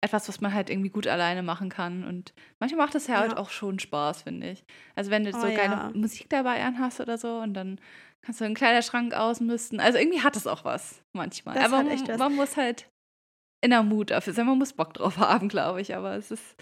[0.02, 2.04] etwas, was man halt irgendwie gut alleine machen kann.
[2.04, 4.66] Und manchmal macht das ja, halt auch schon Spaß, finde ich.
[4.96, 5.92] Also wenn du oh, so geile ja.
[5.94, 7.80] Musik dabei anhast oder so und dann
[8.22, 9.80] kannst du einen Kleiderschrank ausmisten.
[9.80, 11.56] Also irgendwie hat es auch was manchmal.
[11.56, 12.18] Das Aber man, was.
[12.18, 12.90] man muss halt
[13.62, 14.46] in der Mut dafür sein.
[14.46, 15.96] Man muss Bock drauf haben, glaube ich.
[15.96, 16.56] Aber es ist.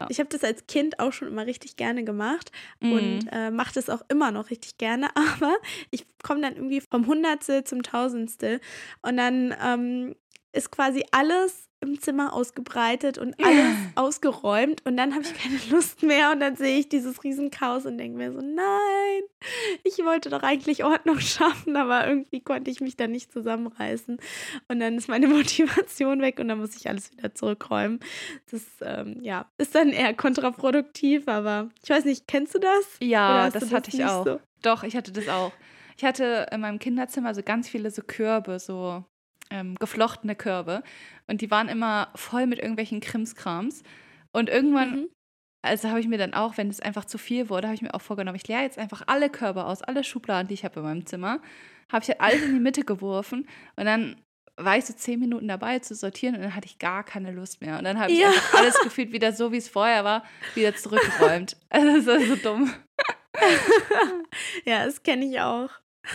[0.00, 0.06] Ja.
[0.10, 2.92] Ich habe das als Kind auch schon immer richtig gerne gemacht mhm.
[2.92, 5.08] und äh, mache das auch immer noch richtig gerne.
[5.16, 5.54] Aber
[5.90, 8.60] ich komme dann irgendwie vom Hundertstel zum Tausendstel
[9.00, 10.14] und dann ähm,
[10.52, 16.02] ist quasi alles im Zimmer ausgebreitet und alles ausgeräumt und dann habe ich keine Lust
[16.02, 19.22] mehr und dann sehe ich dieses Riesenchaos und denke mir so, nein,
[19.84, 24.18] ich wollte doch eigentlich Ordnung schaffen, aber irgendwie konnte ich mich da nicht zusammenreißen
[24.68, 28.00] und dann ist meine Motivation weg und dann muss ich alles wieder zurückräumen.
[28.50, 32.96] Das ähm, ja, ist dann eher kontraproduktiv, aber ich weiß nicht, kennst du das?
[33.00, 34.24] Ja, das, das hatte ich auch.
[34.24, 34.40] So?
[34.62, 35.52] Doch, ich hatte das auch.
[35.96, 39.04] Ich hatte in meinem Kinderzimmer so ganz viele so Körbe, so
[39.52, 40.82] ähm, geflochtene Körbe.
[41.26, 43.82] Und die waren immer voll mit irgendwelchen Krimskrams.
[44.32, 45.08] Und irgendwann, mhm.
[45.62, 47.94] also habe ich mir dann auch, wenn es einfach zu viel wurde, habe ich mir
[47.94, 50.86] auch vorgenommen, ich leere jetzt einfach alle Körbe aus, alle Schubladen, die ich habe in
[50.86, 51.40] meinem Zimmer.
[51.90, 53.46] Habe ich halt alles in die Mitte geworfen.
[53.76, 54.16] Und dann
[54.56, 57.60] war ich so zehn Minuten dabei zu sortieren und dann hatte ich gar keine Lust
[57.60, 57.78] mehr.
[57.78, 58.30] Und dann habe ich ja.
[58.54, 61.56] alles gefühlt wieder so, wie es vorher war, wieder zurückgeräumt.
[61.70, 62.72] Also das ist so dumm.
[64.64, 65.70] ja, das kenne ich auch.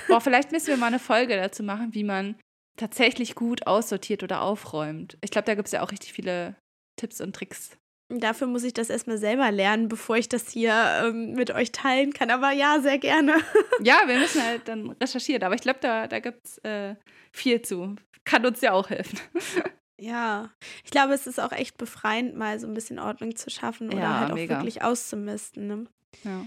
[0.07, 2.35] Boah, vielleicht müssen wir mal eine Folge dazu machen, wie man
[2.77, 5.17] tatsächlich gut aussortiert oder aufräumt.
[5.21, 6.55] Ich glaube, da gibt es ja auch richtig viele
[6.95, 7.77] Tipps und Tricks.
[8.09, 12.13] Dafür muss ich das erstmal selber lernen, bevor ich das hier ähm, mit euch teilen
[12.13, 12.31] kann.
[12.31, 13.35] Aber ja, sehr gerne.
[13.83, 15.43] ja, wir müssen halt dann recherchieren.
[15.43, 16.95] Aber ich glaube, da, da gibt es äh,
[17.33, 17.97] viel zu.
[18.23, 19.19] Kann uns ja auch helfen.
[19.99, 20.51] Ja,
[20.85, 23.99] ich glaube, es ist auch echt befreiend, mal so ein bisschen Ordnung zu schaffen oder
[23.99, 24.57] ja, halt auch mega.
[24.57, 25.65] wirklich auszumisten.
[25.65, 25.87] Ne?
[26.23, 26.45] Ja.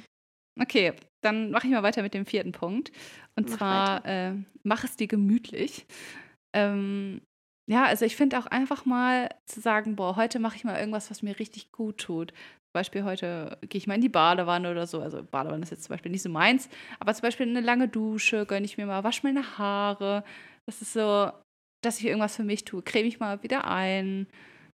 [0.58, 2.90] Okay, dann mache ich mal weiter mit dem vierten Punkt.
[3.36, 5.86] Und mach zwar, äh, mach es dir gemütlich.
[6.54, 7.20] Ähm,
[7.70, 11.10] ja, also ich finde auch einfach mal zu sagen, boah, heute mache ich mal irgendwas,
[11.10, 12.32] was mir richtig gut tut.
[12.32, 15.00] Zum Beispiel heute gehe ich mal in die Badewanne oder so.
[15.00, 18.46] Also Badewanne ist jetzt zum Beispiel nicht so meins, aber zum Beispiel eine lange Dusche
[18.46, 20.24] gönne ich mir mal, wasche meine Haare.
[20.66, 21.30] Das ist so,
[21.82, 22.82] dass ich irgendwas für mich tue.
[22.82, 24.26] Creme ich mal wieder ein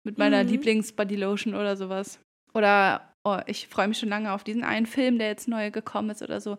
[0.03, 0.49] mit meiner mhm.
[0.49, 2.19] Lieblings-Bodylotion oder sowas.
[2.53, 6.09] Oder oh, ich freue mich schon lange auf diesen einen Film, der jetzt neu gekommen
[6.09, 6.57] ist oder so.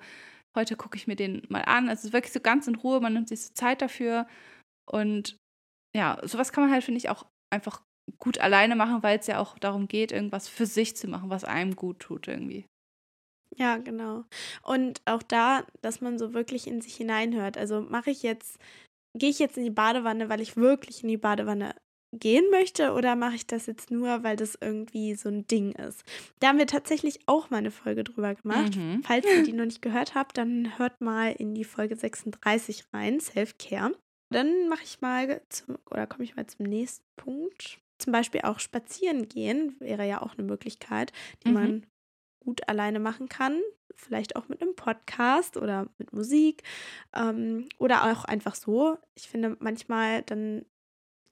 [0.57, 1.89] Heute gucke ich mir den mal an.
[1.89, 4.27] Also wirklich so ganz in Ruhe, man nimmt sich so Zeit dafür.
[4.91, 5.37] Und
[5.95, 7.83] ja, sowas kann man halt, finde ich, auch einfach
[8.19, 11.45] gut alleine machen, weil es ja auch darum geht, irgendwas für sich zu machen, was
[11.45, 12.67] einem gut tut irgendwie.
[13.57, 14.25] Ja, genau.
[14.63, 17.57] Und auch da, dass man so wirklich in sich hineinhört.
[17.57, 18.59] Also mache ich jetzt,
[19.17, 21.75] gehe ich jetzt in die Badewanne, weil ich wirklich in die Badewanne
[22.15, 26.05] gehen möchte oder mache ich das jetzt nur, weil das irgendwie so ein Ding ist?
[26.41, 28.77] Da haben wir tatsächlich auch mal eine Folge drüber gemacht.
[28.77, 29.03] Mhm.
[29.05, 33.21] Falls ihr die noch nicht gehört habt, dann hört mal in die Folge 36 rein,
[33.21, 33.93] Self-Care.
[34.31, 37.79] Dann mache ich mal zum, oder komme ich mal zum nächsten Punkt.
[37.99, 41.13] Zum Beispiel auch spazieren gehen wäre ja auch eine Möglichkeit,
[41.45, 41.55] die mhm.
[41.55, 41.87] man
[42.41, 43.61] gut alleine machen kann.
[43.95, 46.63] Vielleicht auch mit einem Podcast oder mit Musik
[47.15, 48.99] ähm, oder auch einfach so.
[49.15, 50.65] Ich finde manchmal dann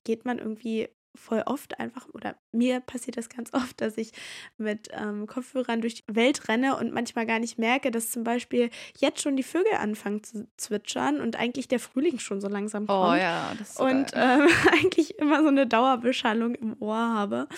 [0.04, 4.12] geht man irgendwie voll oft einfach, oder mir passiert das ganz oft, dass ich
[4.56, 8.70] mit ähm, Kopfhörern durch die Welt renne und manchmal gar nicht merke, dass zum Beispiel
[8.98, 12.86] jetzt schon die Vögel anfangen zu zwitschern und eigentlich der Frühling schon so langsam oh
[12.86, 13.12] kommt.
[13.12, 17.48] Oh ja, das ist so Und ähm, eigentlich immer so eine Dauerbeschallung im Ohr habe.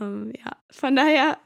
[0.00, 1.38] Ähm, ja, von daher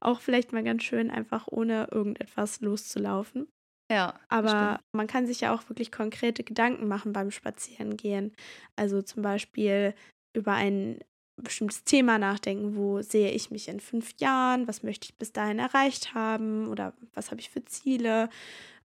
[0.00, 3.48] auch vielleicht mal ganz schön, einfach ohne irgendetwas loszulaufen.
[3.90, 4.14] Ja.
[4.28, 8.32] Aber man kann sich ja auch wirklich konkrete Gedanken machen beim Spazierengehen.
[8.76, 9.94] Also zum Beispiel
[10.34, 10.98] über ein
[11.36, 15.58] bestimmtes Thema nachdenken, wo sehe ich mich in fünf Jahren, was möchte ich bis dahin
[15.58, 18.28] erreicht haben oder was habe ich für Ziele.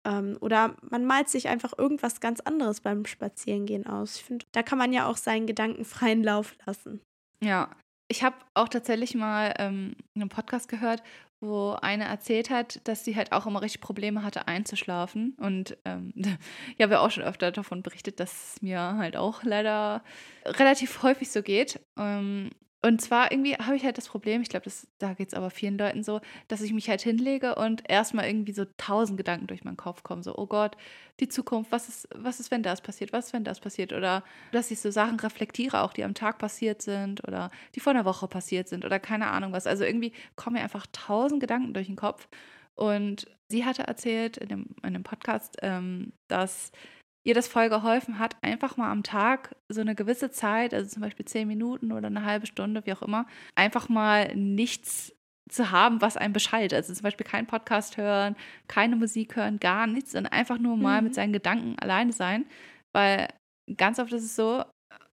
[0.05, 4.17] Ähm, oder man malt sich einfach irgendwas ganz anderes beim Spazierengehen aus.
[4.17, 7.01] Ich finde, da kann man ja auch seinen Gedanken freien Lauf lassen.
[7.43, 7.69] Ja,
[8.09, 11.01] ich habe auch tatsächlich mal ähm, einen Podcast gehört,
[11.43, 15.35] wo eine erzählt hat, dass sie halt auch immer richtig Probleme hatte einzuschlafen.
[15.39, 16.13] Und ähm,
[16.77, 20.03] ja, wir auch schon öfter davon berichtet, dass es mir halt auch leider
[20.45, 21.79] relativ häufig so geht.
[21.97, 22.51] Ähm,
[22.85, 24.69] und zwar irgendwie habe ich halt das Problem, ich glaube,
[24.99, 26.19] da geht es aber vielen Leuten so,
[26.49, 30.21] dass ich mich halt hinlege und erstmal irgendwie so tausend Gedanken durch meinen Kopf kommen.
[30.21, 30.75] So, oh Gott,
[31.21, 33.93] die Zukunft, was ist, was ist, wenn das passiert, was ist, wenn das passiert?
[33.93, 37.91] Oder dass ich so Sachen reflektiere, auch die am Tag passiert sind oder die vor
[37.91, 39.65] einer Woche passiert sind oder keine Ahnung was.
[39.65, 42.27] Also irgendwie kommen mir einfach tausend Gedanken durch den Kopf.
[42.75, 46.73] Und sie hatte erzählt in dem, in dem Podcast, ähm, dass
[47.23, 51.01] ihr das voll geholfen hat, einfach mal am Tag so eine gewisse Zeit, also zum
[51.01, 55.13] Beispiel zehn Minuten oder eine halbe Stunde, wie auch immer, einfach mal nichts
[55.49, 56.73] zu haben, was einen beschallt.
[56.73, 58.35] Also zum Beispiel keinen Podcast hören,
[58.67, 61.07] keine Musik hören, gar nichts, sondern einfach nur mal mhm.
[61.07, 62.45] mit seinen Gedanken alleine sein.
[62.93, 63.27] Weil
[63.77, 64.63] ganz oft ist es so,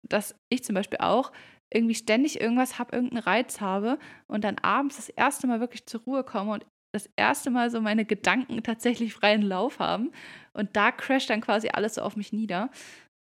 [0.08, 1.32] dass ich zum Beispiel auch
[1.72, 6.00] irgendwie ständig irgendwas habe, irgendeinen Reiz habe und dann abends das erste Mal wirklich zur
[6.02, 6.66] Ruhe komme und
[6.96, 10.10] das erste Mal so meine Gedanken tatsächlich freien Lauf haben.
[10.52, 12.70] Und da crasht dann quasi alles so auf mich nieder.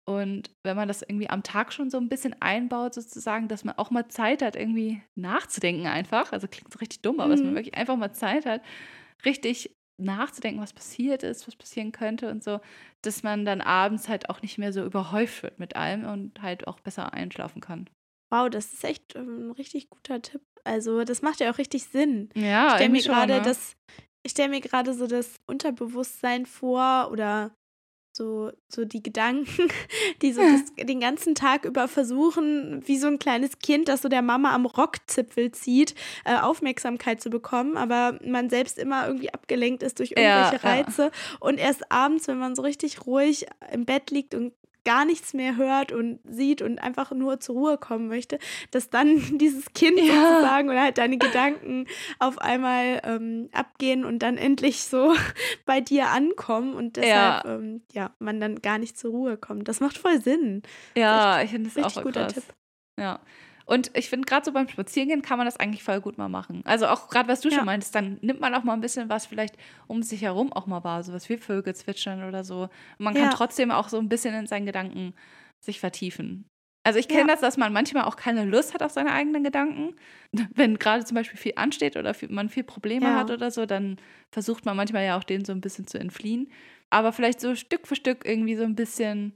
[0.06, 3.78] Und wenn man das irgendwie am Tag schon so ein bisschen einbaut, sozusagen, dass man
[3.78, 7.30] auch mal Zeit hat, irgendwie nachzudenken einfach, also klingt so richtig dumm, aber mhm.
[7.30, 7.56] dass man mhm.
[7.56, 8.62] wirklich einfach mal Zeit hat,
[9.24, 12.60] richtig nachzudenken, was passiert ist, was passieren könnte und so,
[13.02, 16.66] dass man dann abends halt auch nicht mehr so überhäuft wird mit allem und halt
[16.66, 17.88] auch besser einschlafen kann.
[18.30, 20.42] Wow, das ist echt ähm, ein richtig guter Tipp.
[20.64, 22.30] Also, das macht ja auch richtig Sinn.
[22.34, 23.42] Ja, ich stelle mir gerade ne?
[23.42, 23.76] das,
[24.22, 27.54] ich stelle mir gerade so das Unterbewusstsein vor oder
[28.16, 29.68] so, so die Gedanken,
[30.22, 34.08] die so das, den ganzen Tag über versuchen, wie so ein kleines Kind, das so
[34.08, 39.82] der Mama am Rockzipfel zieht, äh, Aufmerksamkeit zu bekommen, aber man selbst immer irgendwie abgelenkt
[39.82, 41.02] ist durch irgendwelche ja, Reize.
[41.02, 41.10] Ja.
[41.40, 44.52] Und erst abends, wenn man so richtig ruhig im Bett liegt und
[44.84, 48.38] gar nichts mehr hört und sieht und einfach nur zur Ruhe kommen möchte,
[48.70, 50.14] dass dann dieses Kind ja.
[50.14, 51.86] sozusagen oder halt deine Gedanken
[52.18, 55.14] auf einmal ähm, abgehen und dann endlich so
[55.66, 57.54] bei dir ankommen und deshalb ja.
[57.54, 58.14] Ähm, ja.
[58.18, 59.68] man dann gar nicht zur Ruhe kommt.
[59.68, 60.62] Das macht voll Sinn.
[60.96, 62.34] Ja, ich finde das auch guter krass.
[62.34, 62.44] Tipp.
[62.98, 63.20] Ja.
[63.66, 66.62] Und ich finde, gerade so beim Spazierengehen kann man das eigentlich voll gut mal machen.
[66.64, 67.56] Also auch gerade, was du ja.
[67.56, 70.66] schon meintest, dann nimmt man auch mal ein bisschen was vielleicht um sich herum auch
[70.66, 72.62] mal wahr, sowas wie Vögel zwitschern oder so.
[72.98, 73.30] Und man kann ja.
[73.30, 75.14] trotzdem auch so ein bisschen in seinen Gedanken
[75.64, 76.46] sich vertiefen.
[76.86, 77.26] Also ich kenne ja.
[77.28, 79.96] das, dass man manchmal auch keine Lust hat auf seine eigenen Gedanken.
[80.54, 83.96] Wenn gerade zum Beispiel viel ansteht oder viel, man viel Probleme hat oder so, dann
[84.30, 86.52] versucht man manchmal ja auch denen so ein bisschen zu entfliehen.
[86.90, 89.32] Aber vielleicht so Stück für Stück irgendwie so ein bisschen,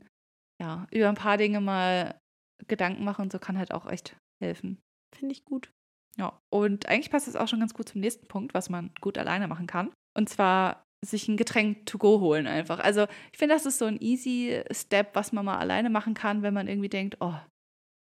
[0.60, 2.20] ja, über ein paar Dinge mal
[2.66, 4.78] Gedanken machen und so kann halt auch echt helfen.
[5.16, 5.70] Finde ich gut.
[6.16, 9.18] Ja, und eigentlich passt es auch schon ganz gut zum nächsten Punkt, was man gut
[9.18, 9.92] alleine machen kann.
[10.16, 12.80] Und zwar sich ein Getränk to go holen einfach.
[12.80, 16.42] Also ich finde, das ist so ein easy Step, was man mal alleine machen kann,
[16.42, 17.34] wenn man irgendwie denkt, oh,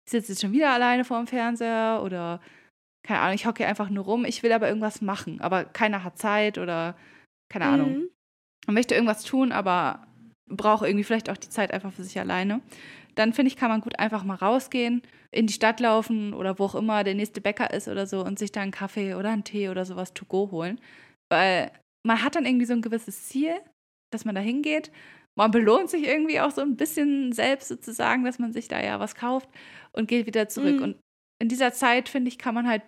[0.05, 2.39] ich sitze jetzt schon wieder alleine vor dem Fernseher oder
[3.05, 6.17] keine Ahnung, ich hocke einfach nur rum, ich will aber irgendwas machen, aber keiner hat
[6.17, 6.95] Zeit oder
[7.49, 7.73] keine mhm.
[7.73, 8.09] Ahnung.
[8.67, 10.07] Man möchte irgendwas tun, aber
[10.47, 12.61] braucht irgendwie vielleicht auch die Zeit einfach für sich alleine
[13.15, 16.65] dann finde ich, kann man gut einfach mal rausgehen, in die Stadt laufen oder wo
[16.65, 19.43] auch immer der nächste Bäcker ist oder so und sich da einen Kaffee oder einen
[19.43, 20.79] Tee oder sowas to go holen.
[21.31, 21.71] Weil
[22.05, 23.59] man hat dann irgendwie so ein gewisses Ziel,
[24.11, 24.91] dass man da hingeht.
[25.35, 28.99] Man belohnt sich irgendwie auch so ein bisschen selbst sozusagen, dass man sich da ja
[28.99, 29.49] was kauft
[29.91, 30.77] und geht wieder zurück.
[30.77, 30.83] Mhm.
[30.83, 30.99] Und
[31.41, 32.83] in dieser Zeit, finde ich, kann man halt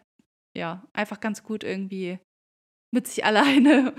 [0.55, 2.19] ja einfach ganz gut irgendwie
[2.93, 3.93] mit sich alleine,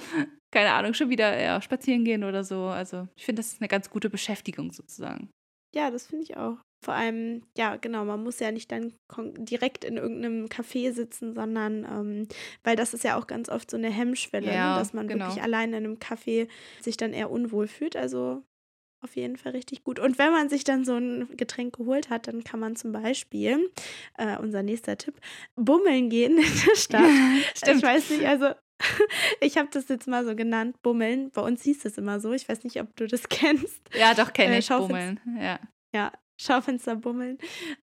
[0.52, 2.66] keine Ahnung, schon wieder ja, spazieren gehen oder so.
[2.66, 5.30] Also ich finde, das ist eine ganz gute Beschäftigung sozusagen.
[5.76, 6.56] Ja, das finde ich auch.
[6.82, 11.84] Vor allem, ja, genau, man muss ja nicht dann direkt in irgendeinem Café sitzen, sondern,
[11.84, 12.28] ähm,
[12.64, 15.06] weil das ist ja auch ganz oft so eine Hemmschwelle, ne, ja, ne, dass man
[15.06, 15.26] genau.
[15.26, 16.48] wirklich allein in einem Café
[16.80, 17.94] sich dann eher unwohl fühlt.
[17.94, 18.42] Also
[19.02, 19.98] auf jeden Fall richtig gut.
[19.98, 23.70] Und wenn man sich dann so ein Getränk geholt hat, dann kann man zum Beispiel,
[24.16, 25.20] äh, unser nächster Tipp,
[25.56, 26.44] bummeln gehen in der
[26.76, 27.10] Stadt.
[27.54, 27.76] Stimmt.
[27.76, 28.54] Ich weiß nicht, also
[29.40, 31.30] ich habe das jetzt mal so genannt, Bummeln.
[31.30, 32.32] Bei uns hieß es immer so.
[32.32, 33.82] Ich weiß nicht, ob du das kennst.
[33.94, 34.68] Ja, doch, kenne äh, ich.
[34.68, 35.20] Bummeln.
[35.40, 35.58] Ja.
[35.94, 37.38] ja, Schaufenster bummeln.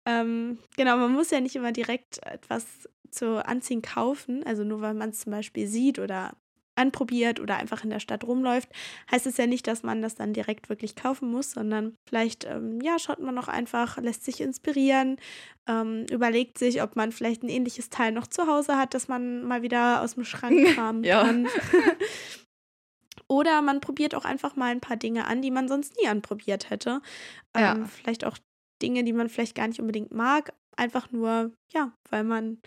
[0.05, 2.65] Ähm, genau, man muss ja nicht immer direkt etwas
[3.09, 4.43] zu Anziehen kaufen.
[4.45, 6.35] Also nur weil man es zum Beispiel sieht oder
[6.81, 8.69] anprobiert oder einfach in der Stadt rumläuft,
[9.11, 12.81] heißt es ja nicht, dass man das dann direkt wirklich kaufen muss, sondern vielleicht, ähm,
[12.81, 15.17] ja, schaut man noch einfach, lässt sich inspirieren,
[15.67, 19.43] ähm, überlegt sich, ob man vielleicht ein ähnliches Teil noch zu Hause hat, das man
[19.43, 21.47] mal wieder aus dem Schrank kramen kann.
[23.27, 26.69] Oder man probiert auch einfach mal ein paar Dinge an, die man sonst nie anprobiert
[26.69, 27.01] hätte.
[27.53, 27.85] Ähm, ja.
[27.85, 28.37] Vielleicht auch
[28.81, 32.59] Dinge, die man vielleicht gar nicht unbedingt mag, einfach nur, ja, weil man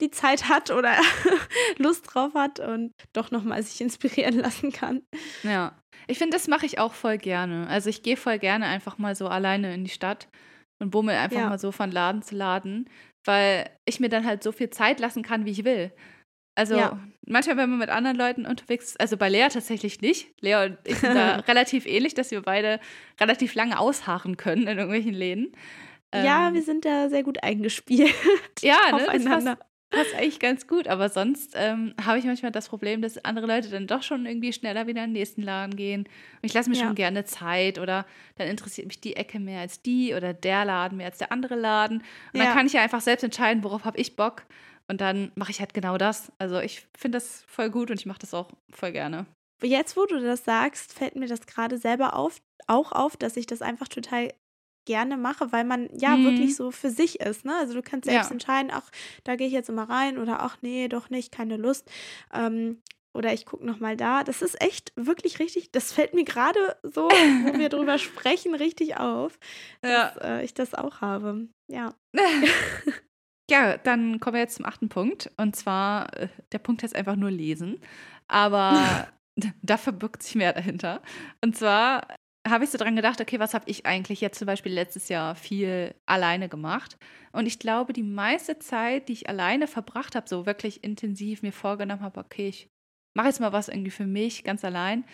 [0.00, 0.94] die Zeit hat oder
[1.78, 5.02] Lust drauf hat und doch nochmal sich inspirieren lassen kann.
[5.42, 5.72] Ja,
[6.06, 7.68] ich finde, das mache ich auch voll gerne.
[7.68, 10.28] Also ich gehe voll gerne einfach mal so alleine in die Stadt
[10.80, 11.48] und bummel einfach ja.
[11.48, 12.88] mal so von Laden zu Laden,
[13.24, 15.92] weil ich mir dann halt so viel Zeit lassen kann, wie ich will.
[16.58, 16.98] Also ja.
[17.26, 20.34] manchmal, wenn man mit anderen Leuten unterwegs ist, also bei Lea tatsächlich nicht.
[20.40, 22.80] Lea und ich sind da relativ ähnlich, dass wir beide
[23.20, 25.52] relativ lange ausharren können in irgendwelchen Läden.
[26.14, 28.12] Ja, ähm, wir sind da sehr gut eingespielt.
[28.62, 29.30] Ja, ne, aufeinander.
[29.30, 33.46] Das passt eigentlich ganz gut, aber sonst ähm, habe ich manchmal das Problem, dass andere
[33.46, 36.02] Leute dann doch schon irgendwie schneller wieder in den nächsten Laden gehen.
[36.02, 36.08] Und
[36.42, 36.84] ich lasse mir ja.
[36.84, 40.98] schon gerne Zeit oder dann interessiert mich die Ecke mehr als die oder der Laden
[40.98, 41.98] mehr als der andere Laden.
[42.32, 42.44] Und ja.
[42.44, 44.44] dann kann ich ja einfach selbst entscheiden, worauf habe ich Bock.
[44.86, 46.32] Und dann mache ich halt genau das.
[46.38, 49.26] Also ich finde das voll gut und ich mache das auch voll gerne.
[49.62, 53.46] Jetzt, wo du das sagst, fällt mir das gerade selber auf, auch auf, dass ich
[53.46, 54.32] das einfach total
[54.90, 56.24] gerne mache, weil man ja mhm.
[56.24, 57.44] wirklich so für sich ist.
[57.44, 57.54] Ne?
[57.56, 58.32] Also du kannst selbst ja.
[58.32, 58.90] entscheiden, ach,
[59.22, 61.88] da gehe ich jetzt immer rein oder ach nee, doch nicht, keine Lust.
[62.34, 62.82] Ähm,
[63.14, 64.24] oder ich gucke nochmal da.
[64.24, 68.96] Das ist echt wirklich richtig, das fällt mir gerade so, wo wir drüber sprechen, richtig
[68.96, 69.38] auf,
[69.80, 70.38] dass ja.
[70.38, 71.46] äh, ich das auch habe.
[71.68, 71.94] Ja.
[73.50, 75.30] ja, dann kommen wir jetzt zum achten Punkt.
[75.36, 77.80] Und zwar, äh, der Punkt heißt einfach nur lesen.
[78.26, 79.06] Aber
[79.62, 81.00] da verbirgt sich mehr dahinter.
[81.40, 82.08] Und zwar
[82.48, 85.34] habe ich so dran gedacht, okay, was habe ich eigentlich jetzt zum Beispiel letztes Jahr
[85.34, 86.96] viel alleine gemacht?
[87.32, 91.52] Und ich glaube, die meiste Zeit, die ich alleine verbracht habe, so wirklich intensiv mir
[91.52, 92.68] vorgenommen habe, okay, ich
[93.14, 95.04] mache jetzt mal was irgendwie für mich, ganz allein,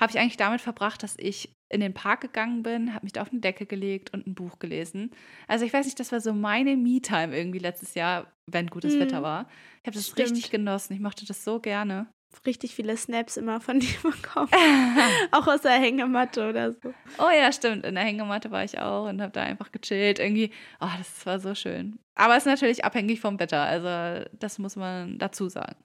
[0.00, 3.22] habe ich eigentlich damit verbracht, dass ich in den Park gegangen bin, habe mich da
[3.22, 5.10] auf eine Decke gelegt und ein Buch gelesen.
[5.48, 9.00] Also ich weiß nicht, das war so meine Me-Time irgendwie letztes Jahr, wenn gutes hm.
[9.00, 9.48] Wetter war.
[9.82, 10.30] Ich habe das Stimmt.
[10.30, 10.94] richtig genossen.
[10.94, 12.08] Ich mochte das so gerne.
[12.46, 14.50] Richtig viele Snaps immer von dir bekommen.
[15.32, 16.94] auch aus der Hängematte oder so.
[17.18, 17.84] Oh ja, stimmt.
[17.84, 20.18] In der Hängematte war ich auch und habe da einfach gechillt.
[20.18, 21.98] Irgendwie, oh, das war so schön.
[22.14, 23.62] Aber es ist natürlich abhängig vom Wetter.
[23.62, 25.76] Also das muss man dazu sagen.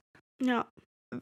[0.42, 0.68] Ja,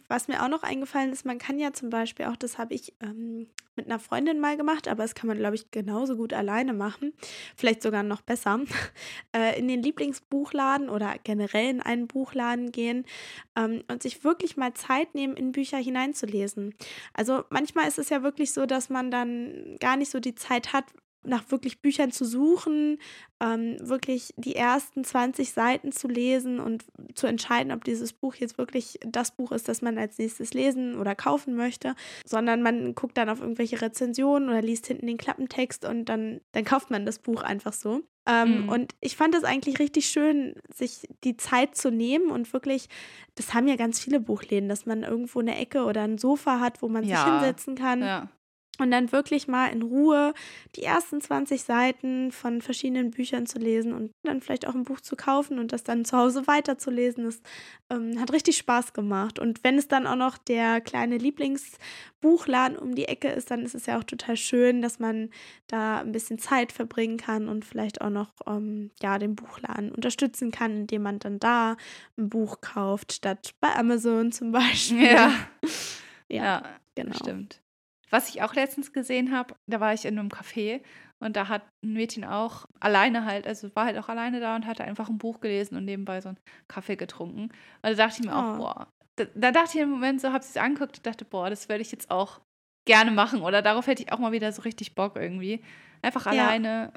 [0.07, 2.93] was mir auch noch eingefallen ist, man kann ja zum Beispiel auch, das habe ich
[3.01, 6.73] ähm, mit einer Freundin mal gemacht, aber das kann man, glaube ich, genauso gut alleine
[6.73, 7.13] machen.
[7.55, 8.59] Vielleicht sogar noch besser.
[9.35, 13.05] äh, in den Lieblingsbuchladen oder generell in einen Buchladen gehen
[13.55, 16.75] ähm, und sich wirklich mal Zeit nehmen, in Bücher hineinzulesen.
[17.13, 20.73] Also manchmal ist es ja wirklich so, dass man dann gar nicht so die Zeit
[20.73, 20.85] hat,
[21.23, 22.97] nach wirklich Büchern zu suchen,
[23.39, 28.57] ähm, wirklich die ersten 20 Seiten zu lesen und zu entscheiden, ob dieses Buch jetzt
[28.57, 33.17] wirklich das Buch ist, das man als nächstes lesen oder kaufen möchte, sondern man guckt
[33.17, 37.19] dann auf irgendwelche Rezensionen oder liest hinten den Klappentext und dann, dann kauft man das
[37.19, 38.01] Buch einfach so.
[38.27, 38.69] Ähm, mhm.
[38.69, 42.87] Und ich fand es eigentlich richtig schön, sich die Zeit zu nehmen und wirklich,
[43.35, 46.81] das haben ja ganz viele Buchläden, dass man irgendwo eine Ecke oder ein Sofa hat,
[46.81, 47.17] wo man ja.
[47.17, 48.01] sich hinsetzen kann.
[48.01, 48.29] Ja
[48.81, 50.33] und dann wirklich mal in Ruhe
[50.75, 55.01] die ersten 20 Seiten von verschiedenen Büchern zu lesen und dann vielleicht auch ein Buch
[55.01, 57.25] zu kaufen und das dann zu Hause weiterzulesen.
[57.25, 57.41] Das
[57.91, 59.37] ähm, hat richtig Spaß gemacht.
[59.37, 63.75] Und wenn es dann auch noch der kleine Lieblingsbuchladen um die Ecke ist, dann ist
[63.75, 65.29] es ja auch total schön, dass man
[65.67, 70.49] da ein bisschen Zeit verbringen kann und vielleicht auch noch ähm, ja, den Buchladen unterstützen
[70.51, 71.77] kann, indem man dann da
[72.17, 75.05] ein Buch kauft, statt bei Amazon zum Beispiel.
[75.05, 75.33] Ja,
[76.29, 76.63] ja, ja
[76.95, 77.15] genau.
[77.15, 77.60] Stimmt.
[78.11, 80.81] Was ich auch letztens gesehen habe, da war ich in einem Café
[81.19, 84.65] und da hat ein Mädchen auch alleine halt, also war halt auch alleine da und
[84.67, 87.43] hatte einfach ein Buch gelesen und nebenbei so einen Kaffee getrunken.
[87.43, 88.37] Und da dachte ich mir oh.
[88.37, 91.25] auch, boah, da, da, dachte ich im Moment so, habe ich es angeguckt und dachte,
[91.25, 92.41] boah, das würde ich jetzt auch
[92.85, 95.63] gerne machen oder darauf hätte ich auch mal wieder so richtig Bock irgendwie.
[96.01, 96.31] Einfach ja.
[96.31, 96.91] alleine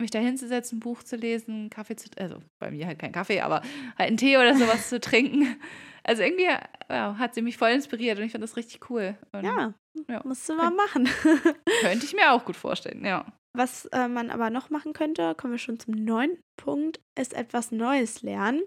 [0.00, 3.40] mich da hinzusetzen, ein Buch zu lesen, Kaffee zu, also bei mir halt kein Kaffee,
[3.40, 3.62] aber
[3.98, 5.56] halt einen Tee oder sowas zu trinken.
[6.02, 6.48] Also irgendwie
[6.88, 9.18] ja, hat sie mich voll inspiriert und ich fand das richtig cool.
[9.32, 9.74] Und ja,
[10.08, 10.20] ja.
[10.24, 11.08] Musst du mal machen.
[11.80, 13.26] könnte ich mir auch gut vorstellen, ja.
[13.56, 17.72] Was äh, man aber noch machen könnte, kommen wir schon zum neunten Punkt, ist etwas
[17.72, 18.62] Neues lernen.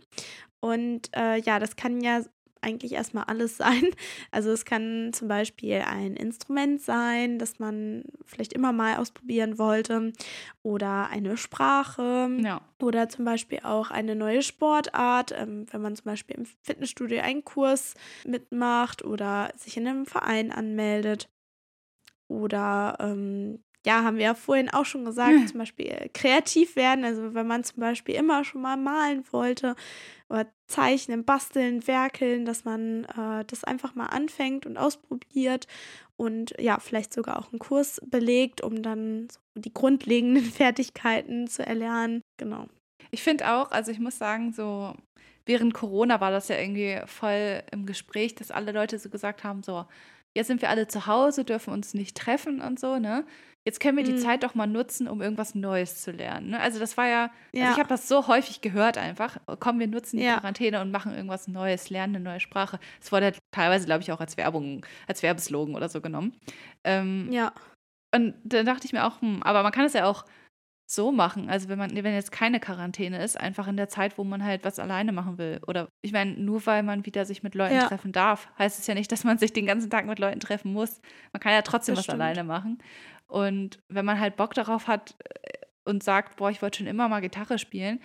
[0.62, 2.22] Und äh, ja, das kann ja
[2.64, 3.84] eigentlich erstmal alles sein.
[4.32, 10.12] Also es kann zum Beispiel ein Instrument sein, das man vielleicht immer mal ausprobieren wollte
[10.64, 12.62] oder eine Sprache ja.
[12.82, 17.44] oder zum Beispiel auch eine neue Sportart, ähm, wenn man zum Beispiel im Fitnessstudio einen
[17.44, 17.94] Kurs
[18.26, 21.30] mitmacht oder sich in einem Verein anmeldet
[22.28, 27.04] oder ähm, ja, haben wir ja vorhin auch schon gesagt, zum Beispiel kreativ werden.
[27.04, 29.76] Also wenn man zum Beispiel immer schon mal malen wollte
[30.30, 35.68] oder zeichnen, basteln, werkeln, dass man äh, das einfach mal anfängt und ausprobiert
[36.16, 41.66] und ja, vielleicht sogar auch einen Kurs belegt, um dann so die grundlegenden Fertigkeiten zu
[41.66, 42.22] erlernen.
[42.38, 42.68] Genau.
[43.12, 44.96] Ich finde auch, also ich muss sagen, so
[45.46, 49.62] während Corona war das ja irgendwie voll im Gespräch, dass alle Leute so gesagt haben,
[49.62, 49.86] so,
[50.36, 53.26] jetzt sind wir alle zu Hause, dürfen uns nicht treffen und so, ne?
[53.66, 54.18] Jetzt können wir die mhm.
[54.18, 56.50] Zeit doch mal nutzen, um irgendwas Neues zu lernen.
[56.50, 56.60] Ne?
[56.60, 57.64] Also das war ja, ja.
[57.64, 59.38] Also ich habe das so häufig gehört einfach.
[59.60, 60.40] Komm, wir nutzen die ja.
[60.40, 62.80] Quarantäne und machen irgendwas Neues, lernen eine neue Sprache.
[63.00, 66.34] Das wurde teilweise, glaube ich, auch als Werbung, als Werbeslogan oder so genommen.
[66.84, 67.54] Ähm, ja.
[68.14, 70.26] Und dann dachte ich mir auch, hm, aber man kann es ja auch
[70.86, 71.50] so machen.
[71.50, 74.64] Also wenn man, wenn jetzt keine Quarantäne ist, einfach in der Zeit, wo man halt
[74.64, 75.60] was alleine machen will.
[75.66, 77.88] Oder ich meine, nur weil man wieder sich mit Leuten ja.
[77.88, 80.74] treffen darf, heißt es ja nicht, dass man sich den ganzen Tag mit Leuten treffen
[80.74, 81.02] muss.
[81.32, 82.22] Man kann ja trotzdem das was stimmt.
[82.22, 82.80] alleine machen.
[83.28, 87.10] Und wenn man halt Bock darauf hat äh, und sagt, boah, ich wollte schon immer
[87.10, 88.00] mal Gitarre spielen,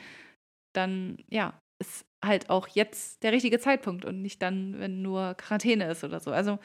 [0.73, 5.91] dann ja, ist halt auch jetzt der richtige Zeitpunkt und nicht dann, wenn nur Quarantäne
[5.91, 6.31] ist oder so.
[6.33, 6.59] Also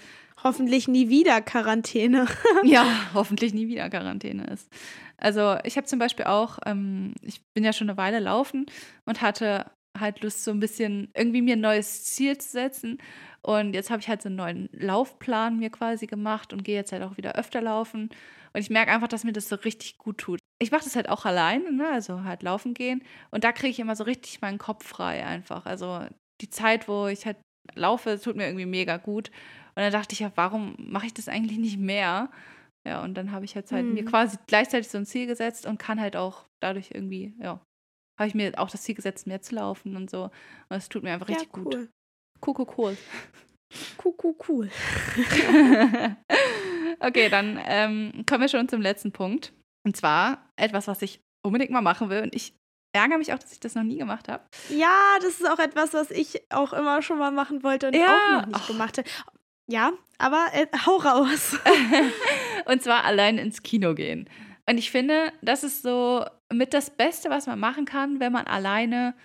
[0.44, 2.28] hoffentlich nie wieder Quarantäne.
[2.64, 4.72] ja, hoffentlich nie wieder Quarantäne ist.
[5.18, 8.66] Also ich habe zum Beispiel auch, ähm, ich bin ja schon eine Weile laufen
[9.06, 12.98] und hatte halt Lust, so ein bisschen irgendwie mir ein neues Ziel zu setzen.
[13.42, 16.92] Und jetzt habe ich halt so einen neuen Laufplan mir quasi gemacht und gehe jetzt
[16.92, 18.10] halt auch wieder öfter laufen.
[18.54, 20.40] Und ich merke einfach, dass mir das so richtig gut tut.
[20.62, 21.90] Ich mache das halt auch alleine, ne?
[21.90, 23.04] also halt laufen gehen.
[23.32, 25.66] Und da kriege ich immer so richtig meinen Kopf frei einfach.
[25.66, 26.06] Also
[26.42, 27.38] die Zeit, wo ich halt
[27.76, 29.30] laufe, tut mir irgendwie mega gut.
[29.76, 32.30] Und dann dachte ich ja, warum mache ich das eigentlich nicht mehr?
[32.86, 33.94] Ja, und dann habe ich jetzt halt hm.
[33.94, 37.62] mir quasi gleichzeitig so ein Ziel gesetzt und kann halt auch dadurch irgendwie, ja,
[38.20, 40.26] habe ich mir auch das Ziel gesetzt, mehr zu laufen und so.
[40.70, 41.64] Und es tut mir einfach richtig ja, cool.
[41.64, 41.90] gut.
[42.46, 42.98] Cool, cool, cool.
[44.04, 44.70] Cool, cool, cool.
[47.00, 49.52] okay, dann ähm, kommen wir schon zum letzten Punkt.
[49.84, 52.22] Und zwar etwas, was ich unbedingt mal machen will.
[52.22, 52.54] Und ich
[52.94, 54.44] ärgere mich auch, dass ich das noch nie gemacht habe.
[54.70, 58.06] Ja, das ist auch etwas, was ich auch immer schon mal machen wollte und ja.
[58.06, 58.74] auch noch nicht oh.
[58.74, 59.10] gemacht habe.
[59.68, 61.58] Ja, aber äh, hau raus.
[62.66, 64.30] und zwar allein ins Kino gehen.
[64.70, 68.46] Und ich finde, das ist so mit das Beste, was man machen kann, wenn man
[68.46, 69.16] alleine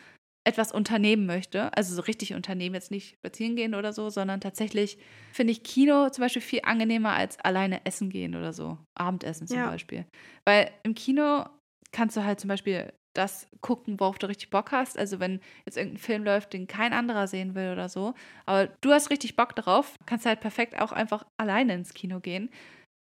[0.48, 1.70] etwas unternehmen möchte.
[1.76, 4.98] Also so richtig unternehmen, jetzt nicht spazieren gehen oder so, sondern tatsächlich
[5.32, 8.78] finde ich Kino zum Beispiel viel angenehmer als alleine essen gehen oder so.
[8.94, 9.70] Abendessen zum ja.
[9.70, 10.06] Beispiel.
[10.46, 11.44] Weil im Kino
[11.92, 14.98] kannst du halt zum Beispiel das gucken, worauf du richtig Bock hast.
[14.98, 18.14] Also wenn jetzt irgendein Film läuft, den kein anderer sehen will oder so,
[18.46, 22.20] aber du hast richtig Bock darauf, kannst du halt perfekt auch einfach alleine ins Kino
[22.20, 22.48] gehen,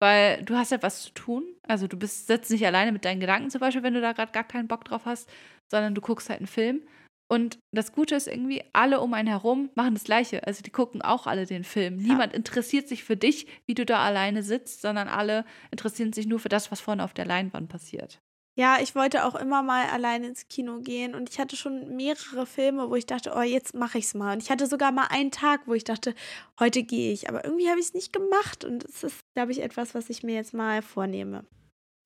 [0.01, 1.43] weil du hast ja was zu tun.
[1.67, 4.31] Also du bist sitzt nicht alleine mit deinen Gedanken zum Beispiel, wenn du da gerade
[4.31, 5.29] gar keinen Bock drauf hast,
[5.69, 6.81] sondern du guckst halt einen Film.
[7.27, 10.45] Und das Gute ist irgendwie, alle um einen herum machen das Gleiche.
[10.45, 11.99] Also die gucken auch alle den Film.
[11.99, 12.07] Ja.
[12.07, 16.39] Niemand interessiert sich für dich, wie du da alleine sitzt, sondern alle interessieren sich nur
[16.39, 18.21] für das, was vorne auf der Leinwand passiert.
[18.57, 22.45] Ja, ich wollte auch immer mal alleine ins Kino gehen und ich hatte schon mehrere
[22.45, 24.31] Filme, wo ich dachte, oh, jetzt mache ich es mal.
[24.33, 26.15] Und ich hatte sogar mal einen Tag, wo ich dachte,
[26.57, 27.27] heute gehe ich.
[27.27, 30.23] Aber irgendwie habe ich es nicht gemacht und es ist, glaube ich, etwas, was ich
[30.23, 31.43] mir jetzt mal vornehme.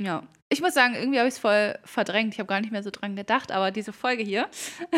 [0.01, 2.33] Ja, ich muss sagen, irgendwie habe ich es voll verdrängt.
[2.33, 4.49] Ich habe gar nicht mehr so dran gedacht, aber diese Folge hier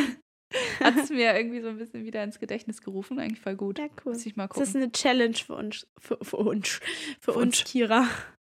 [0.80, 3.20] hat es mir irgendwie so ein bisschen wieder ins Gedächtnis gerufen.
[3.20, 3.80] Eigentlich voll gut.
[3.80, 4.14] Ja, cool.
[4.14, 4.62] Muss ich mal gucken.
[4.62, 6.80] Das ist eine Challenge für uns, für, für uns,
[7.20, 8.08] für, für uns, Kira.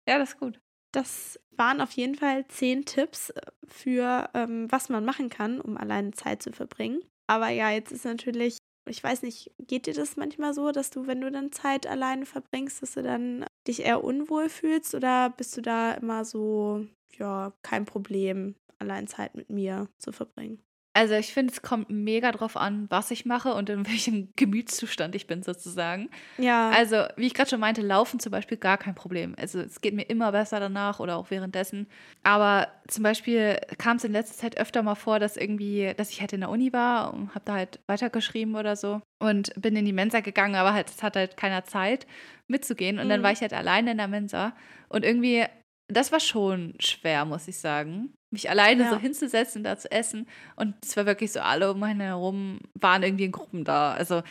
[0.09, 0.61] Ja, das ist gut.
[0.92, 5.76] Das waren auf jeden Fall zehn Tipps äh, für, ähm, was man machen kann, um
[5.76, 7.01] alleine Zeit zu verbringen.
[7.26, 11.07] Aber ja, jetzt ist natürlich, ich weiß nicht, geht dir das manchmal so, dass du,
[11.07, 15.57] wenn du dann Zeit alleine verbringst, dass du dann dich eher unwohl fühlst oder bist
[15.57, 16.87] du da immer so,
[17.18, 20.62] ja, kein Problem, allein Zeit mit mir zu verbringen?
[20.97, 25.14] Also ich finde, es kommt mega drauf an, was ich mache und in welchem Gemütszustand
[25.16, 26.09] ich bin sozusagen.
[26.38, 26.70] Ja.
[26.70, 29.34] Also wie ich gerade schon meinte, laufen zum Beispiel gar kein Problem.
[29.36, 31.88] Also es geht mir immer besser danach oder auch währenddessen.
[32.22, 36.20] Aber zum Beispiel kam es in letzter Zeit öfter mal vor, dass irgendwie, dass ich
[36.20, 39.84] halt in der Uni war und habe da halt weitergeschrieben oder so und bin in
[39.84, 42.07] die Mensa gegangen, aber halt es hat halt keiner Zeit
[42.47, 43.11] mitzugehen und mhm.
[43.11, 44.55] dann war ich halt alleine in der Mensa
[44.88, 45.45] und irgendwie
[45.89, 48.14] das war schon schwer, muss ich sagen.
[48.30, 48.91] Mich alleine ja.
[48.91, 50.26] so hinzusetzen, da zu essen.
[50.57, 53.93] Und es war wirklich so, alle um mich herum waren irgendwie in Gruppen da.
[53.93, 54.22] Also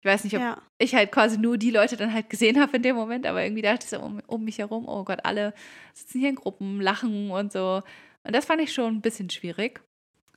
[0.00, 0.60] ich weiß nicht, ob ja.
[0.78, 3.62] ich halt quasi nur die Leute dann halt gesehen habe in dem Moment, aber irgendwie
[3.62, 5.54] dachte ich so um, um mich herum, oh Gott, alle
[5.92, 7.82] sitzen hier in Gruppen, lachen und so.
[8.24, 9.80] Und das fand ich schon ein bisschen schwierig.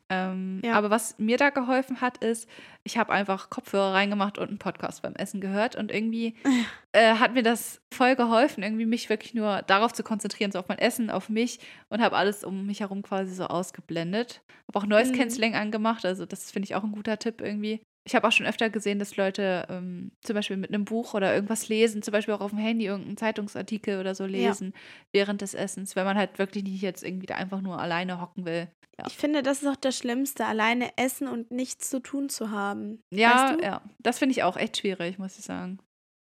[0.09, 0.73] Ähm, ja.
[0.73, 2.47] Aber was mir da geholfen hat, ist,
[2.83, 5.75] ich habe einfach Kopfhörer reingemacht und einen Podcast beim Essen gehört.
[5.75, 6.35] Und irgendwie
[6.91, 10.67] äh, hat mir das voll geholfen, irgendwie mich wirklich nur darauf zu konzentrieren, so auf
[10.67, 14.41] mein Essen, auf mich und habe alles um mich herum quasi so ausgeblendet.
[14.67, 15.59] Habe auch Noise Cancelling mhm.
[15.59, 17.81] angemacht, also das finde ich auch ein guter Tipp irgendwie.
[18.07, 21.33] Ich habe auch schon öfter gesehen, dass Leute ähm, zum Beispiel mit einem Buch oder
[21.33, 24.79] irgendwas lesen, zum Beispiel auch auf dem Handy irgendeinen Zeitungsartikel oder so lesen ja.
[25.11, 28.45] während des Essens, wenn man halt wirklich nicht jetzt irgendwie da einfach nur alleine hocken
[28.45, 28.67] will.
[28.99, 29.05] Ja.
[29.07, 33.01] Ich finde, das ist auch das Schlimmste, alleine essen und nichts zu tun zu haben.
[33.09, 33.63] Ja, weißt du?
[33.63, 33.81] ja.
[33.99, 35.79] Das finde ich auch echt schwierig, muss ich sagen.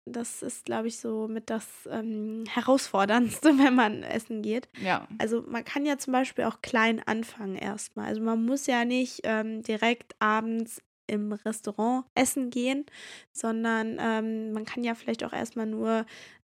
[0.07, 4.69] Das ist, glaube ich, so mit das ähm, Herausforderndste, wenn man essen geht.
[4.83, 5.07] Ja.
[5.19, 8.07] Also man kann ja zum Beispiel auch klein anfangen erstmal.
[8.07, 12.87] Also man muss ja nicht ähm, direkt abends im Restaurant essen gehen,
[13.33, 16.07] sondern ähm, man kann ja vielleicht auch erstmal nur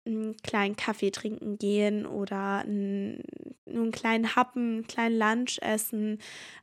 [0.05, 3.22] einen kleinen Kaffee trinken gehen oder einen,
[3.66, 6.18] nur einen kleinen Happen, einen kleinen Lunch essen,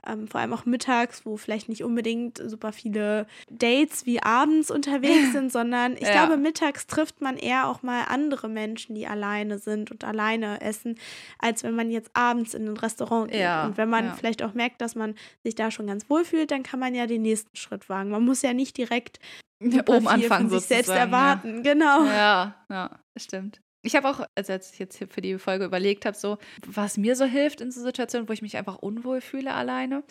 [0.06, 5.32] ähm, vor allem auch mittags, wo vielleicht nicht unbedingt super viele Dates wie abends unterwegs
[5.34, 6.12] sind, sondern ich ja.
[6.12, 11.00] glaube, mittags trifft man eher auch mal andere Menschen, die alleine sind und alleine essen,
[11.38, 13.42] als wenn man jetzt abends in ein Restaurant geht.
[13.42, 13.66] Ja.
[13.66, 14.14] Und wenn man ja.
[14.14, 17.08] vielleicht auch merkt, dass man sich da schon ganz wohl fühlt, dann kann man ja
[17.08, 18.10] den nächsten Schritt wagen.
[18.10, 19.20] Man muss ja nicht direkt
[19.62, 21.74] oben anfangen von sich selbst erwarten, ja.
[21.74, 22.05] genau.
[22.05, 23.62] Ja, ja, stimmt.
[23.82, 26.97] Ich habe auch, also als ich jetzt hier für die Folge überlegt habe, so, was
[26.97, 30.03] mir so hilft in so Situationen, wo ich mich einfach unwohl fühle alleine.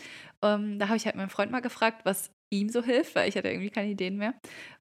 [0.43, 3.37] Ähm, da habe ich halt meinen Freund mal gefragt, was ihm so hilft, weil ich
[3.37, 4.35] hatte irgendwie keine Ideen mehr.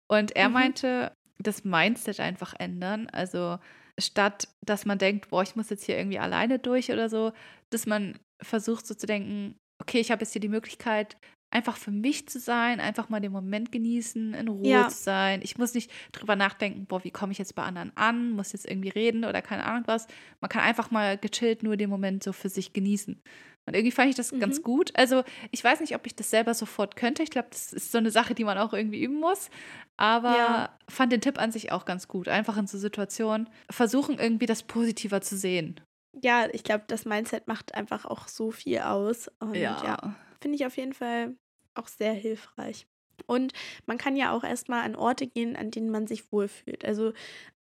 [0.08, 0.54] Und er mhm.
[0.54, 3.08] meinte, das Mindset einfach ändern.
[3.12, 3.60] Also
[4.00, 7.34] statt, dass man denkt, boah, ich muss jetzt hier irgendwie alleine durch oder so,
[7.70, 11.18] dass man versucht so zu denken, okay, ich habe jetzt hier die Möglichkeit,
[11.50, 14.88] einfach für mich zu sein, einfach mal den Moment genießen, in Ruhe ja.
[14.90, 15.40] zu sein.
[15.44, 18.70] Ich muss nicht drüber nachdenken, boah, wie komme ich jetzt bei anderen an, muss jetzt
[18.70, 20.08] irgendwie reden oder keine Ahnung was.
[20.42, 23.22] Man kann einfach mal gechillt nur den Moment so für sich genießen.
[23.66, 24.40] Und irgendwie fand ich das mhm.
[24.40, 24.92] ganz gut.
[24.94, 27.22] Also, ich weiß nicht, ob ich das selber sofort könnte.
[27.22, 29.50] Ich glaube, das ist so eine Sache, die man auch irgendwie üben muss.
[29.98, 30.70] Aber ja.
[30.88, 32.30] fand den Tipp an sich auch ganz gut.
[32.30, 35.82] Einfach in so Situationen versuchen, irgendwie das positiver zu sehen.
[36.22, 39.30] Ja, ich glaube, das Mindset macht einfach auch so viel aus.
[39.40, 39.84] Und ja.
[39.84, 41.36] ja finde ich auf jeden Fall
[41.76, 42.88] auch sehr hilfreich.
[43.26, 43.54] Und
[43.86, 46.86] man kann ja auch erstmal an Orte gehen, an denen man sich wohlfühlt.
[46.86, 47.14] Also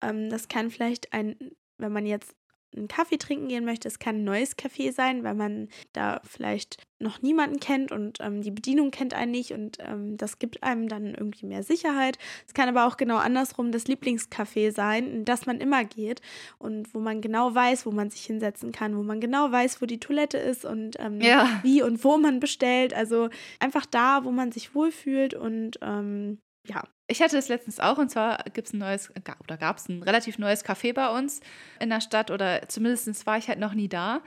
[0.01, 1.37] ähm, das kann vielleicht ein,
[1.79, 2.35] wenn man jetzt
[2.77, 3.89] einen Kaffee trinken gehen möchte.
[3.89, 8.43] Es kann ein neues Café sein, weil man da vielleicht noch niemanden kennt und ähm,
[8.43, 12.17] die Bedienung kennt einen nicht und ähm, das gibt einem dann irgendwie mehr Sicherheit.
[12.47, 16.23] Es kann aber auch genau andersrum das Lieblingscafé sein, in das man immer geht
[16.59, 19.87] und wo man genau weiß, wo man sich hinsetzen kann, wo man genau weiß, wo
[19.87, 21.61] die Toilette ist und ähm, ja.
[21.63, 22.95] wie und wo man bestellt.
[22.95, 26.85] Also einfach da, wo man sich wohlfühlt und ähm, ja.
[27.09, 29.11] Ich hatte das letztens auch und zwar gibt es ein neues,
[29.45, 31.41] oder gab es ein relativ neues Café bei uns
[31.79, 34.23] in der Stadt oder zumindest war ich halt noch nie da.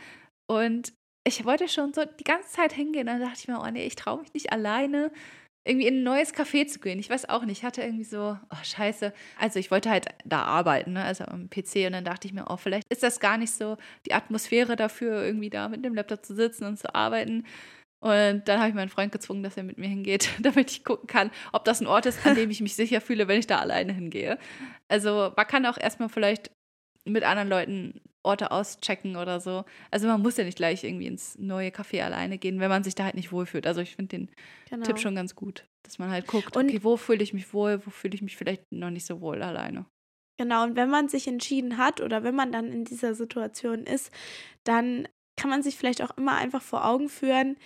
[0.48, 0.94] Und
[1.26, 3.86] ich wollte schon so die ganze Zeit hingehen und dann dachte ich mir, oh nee,
[3.86, 5.12] ich traue mich nicht alleine
[5.66, 7.00] irgendwie in ein neues Café zu gehen.
[7.00, 9.12] Ich weiß auch nicht, ich hatte irgendwie so, oh scheiße.
[9.40, 11.04] Also ich wollte halt da arbeiten, ne?
[11.04, 13.78] also am PC und dann dachte ich mir, oh, vielleicht ist das gar nicht so
[14.06, 17.46] die Atmosphäre dafür, irgendwie da mit dem Laptop zu sitzen und zu arbeiten.
[18.06, 21.08] Und dann habe ich meinen Freund gezwungen, dass er mit mir hingeht, damit ich gucken
[21.08, 23.58] kann, ob das ein Ort ist, an dem ich mich sicher fühle, wenn ich da
[23.58, 24.38] alleine hingehe.
[24.88, 26.52] Also man kann auch erstmal vielleicht
[27.06, 29.66] mit anderen Leuten Orte auschecken oder so.
[29.90, 32.94] Also man muss ja nicht gleich irgendwie ins neue Café alleine gehen, wenn man sich
[32.94, 33.66] da halt nicht wohlfühlt.
[33.66, 34.32] Also ich finde den
[34.70, 34.86] genau.
[34.86, 37.84] Tipp schon ganz gut, dass man halt guckt, und okay, wo fühle ich mich wohl,
[37.88, 39.88] wo fühle ich mich vielleicht noch nicht so wohl alleine.
[40.38, 44.12] Genau, und wenn man sich entschieden hat oder wenn man dann in dieser Situation ist,
[44.64, 47.58] dann kann man sich vielleicht auch immer einfach vor Augen führen,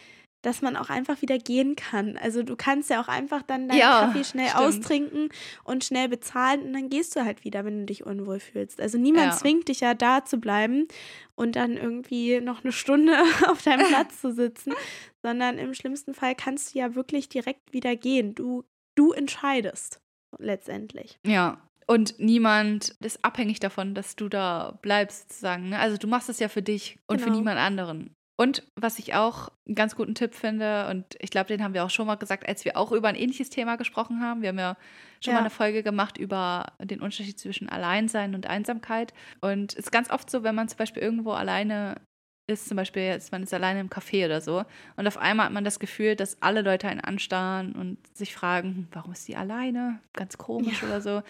[0.42, 2.18] dass man auch einfach wieder gehen kann.
[2.18, 4.64] Also du kannst ja auch einfach dann deinen ja, Kaffee schnell stimmt.
[4.64, 5.30] austrinken
[5.64, 8.80] und schnell bezahlen und dann gehst du halt wieder, wenn du dich unwohl fühlst.
[8.80, 9.38] Also niemand ja.
[9.38, 10.88] zwingt dich ja da zu bleiben
[11.36, 13.14] und dann irgendwie noch eine Stunde
[13.48, 14.74] auf deinem Platz zu sitzen,
[15.22, 18.36] sondern im schlimmsten Fall kannst du ja wirklich direkt wieder gehen.
[18.36, 18.64] Du,
[18.96, 20.00] du entscheidest
[20.38, 21.20] letztendlich.
[21.26, 25.70] Ja, und niemand ist abhängig davon, dass du da bleibst, sozusagen.
[25.70, 25.80] Ne?
[25.80, 27.32] Also du machst es ja für dich und genau.
[27.32, 28.16] für niemand anderen.
[28.40, 31.84] Und was ich auch einen ganz guten Tipp finde, und ich glaube, den haben wir
[31.84, 34.42] auch schon mal gesagt, als wir auch über ein ähnliches Thema gesprochen haben.
[34.42, 34.78] Wir haben ja
[35.22, 35.40] schon ja.
[35.40, 39.14] mal eine Folge gemacht über den Unterschied zwischen Alleinsein und Einsamkeit.
[39.42, 42.00] Und es ist ganz oft so, wenn man zum Beispiel irgendwo alleine
[42.48, 44.64] ist, zum Beispiel jetzt, man ist alleine im Café oder so,
[44.96, 48.70] und auf einmal hat man das Gefühl, dass alle Leute einen anstarren und sich fragen,
[48.70, 50.00] hm, warum ist sie alleine?
[50.14, 50.88] Ganz komisch ja.
[50.88, 51.24] oder so.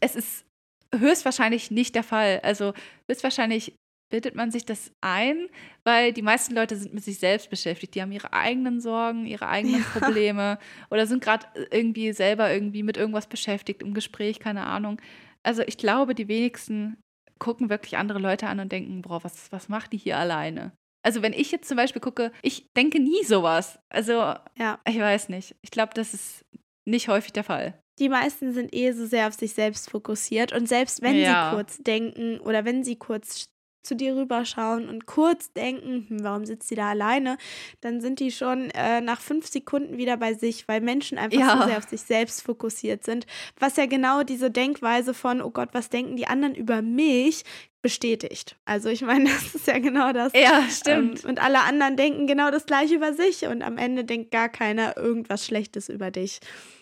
[0.00, 0.46] Es ist
[0.94, 2.40] höchstwahrscheinlich nicht der Fall.
[2.42, 2.72] Also
[3.10, 3.74] höchstwahrscheinlich
[4.08, 5.48] bildet man sich das ein,
[5.84, 7.94] weil die meisten Leute sind mit sich selbst beschäftigt.
[7.94, 9.98] Die haben ihre eigenen Sorgen, ihre eigenen ja.
[9.98, 10.58] Probleme
[10.90, 15.00] oder sind gerade irgendwie selber irgendwie mit irgendwas beschäftigt, im Gespräch, keine Ahnung.
[15.42, 16.96] Also ich glaube, die wenigsten
[17.38, 20.72] gucken wirklich andere Leute an und denken, boah, was, was macht die hier alleine?
[21.02, 23.78] Also wenn ich jetzt zum Beispiel gucke, ich denke nie sowas.
[23.90, 24.80] Also ja.
[24.88, 25.54] ich weiß nicht.
[25.62, 26.44] Ich glaube, das ist
[26.84, 27.78] nicht häufig der Fall.
[27.98, 31.50] Die meisten sind eh so sehr auf sich selbst fokussiert und selbst wenn ja.
[31.50, 33.46] sie kurz denken oder wenn sie kurz
[33.86, 37.38] zu dir rüberschauen und kurz denken, hm, warum sitzt sie da alleine,
[37.80, 41.58] dann sind die schon äh, nach fünf Sekunden wieder bei sich, weil Menschen einfach ja.
[41.58, 43.26] so sehr auf sich selbst fokussiert sind.
[43.58, 47.44] Was ja genau diese Denkweise von, oh Gott, was denken die anderen über mich,
[47.86, 48.56] bestätigt.
[48.64, 50.32] Also ich meine, das ist ja genau das.
[50.34, 51.22] Ja, stimmt.
[51.22, 54.48] Ähm, und alle anderen denken genau das gleiche über sich und am Ende denkt gar
[54.48, 56.40] keiner irgendwas Schlechtes über dich.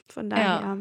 [0.08, 0.78] Von daher, ja,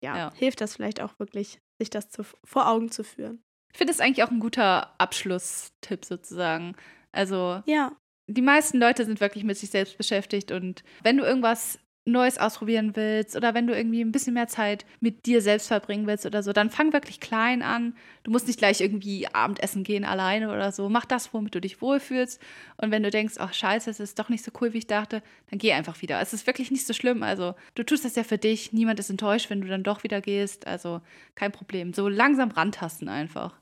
[0.00, 0.32] ja, ja.
[0.34, 3.42] hilft das vielleicht auch wirklich, sich das zu, vor Augen zu führen.
[3.72, 6.74] Ich finde es eigentlich auch ein guter Abschlusstipp sozusagen.
[7.12, 7.92] Also, ja.
[8.26, 11.78] die meisten Leute sind wirklich mit sich selbst beschäftigt und wenn du irgendwas
[12.12, 16.06] Neues ausprobieren willst oder wenn du irgendwie ein bisschen mehr Zeit mit dir selbst verbringen
[16.06, 17.94] willst oder so, dann fang wirklich klein an.
[18.22, 20.88] Du musst nicht gleich irgendwie Abendessen gehen alleine oder so.
[20.88, 22.40] Mach das, womit du dich wohlfühlst.
[22.76, 25.22] Und wenn du denkst, ach scheiße, es ist doch nicht so cool, wie ich dachte,
[25.50, 26.20] dann geh einfach wieder.
[26.20, 27.22] Es ist wirklich nicht so schlimm.
[27.22, 28.72] Also du tust das ja für dich.
[28.72, 30.66] Niemand ist enttäuscht, wenn du dann doch wieder gehst.
[30.66, 31.00] Also
[31.34, 31.92] kein Problem.
[31.92, 33.58] So langsam rantasten einfach.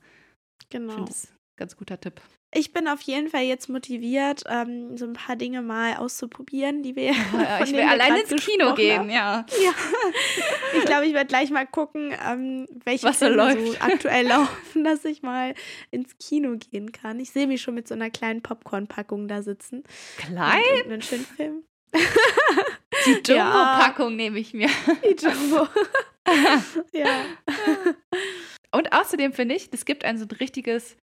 [0.71, 0.89] Genau.
[0.89, 2.21] Ich finde das ein ganz guter Tipp
[2.57, 6.97] ich bin auf jeden Fall jetzt motiviert, ähm, so ein paar Dinge mal auszuprobieren, die
[6.97, 7.13] wir.
[7.13, 9.11] Ja, ich will alleine ins Kino gehen, haben.
[9.11, 9.47] ja.
[9.63, 9.73] ja.
[10.77, 13.61] Ich glaube, ich werde gleich mal gucken, ähm, welche Was so, läuft.
[13.61, 15.55] so aktuell laufen, dass ich mal
[15.91, 17.21] ins Kino gehen kann.
[17.21, 19.85] Ich sehe mich schon mit so einer kleinen Popcorn-Packung da sitzen.
[20.17, 20.63] Klein?
[20.85, 21.63] Und einen schönen Film.
[23.07, 24.17] Die Jumbo-Packung ja.
[24.17, 24.69] nehme ich mir.
[25.05, 25.69] Die Jumbo.
[26.93, 27.25] ja.
[28.73, 30.97] Und außerdem finde ich, es gibt ein so ein richtiges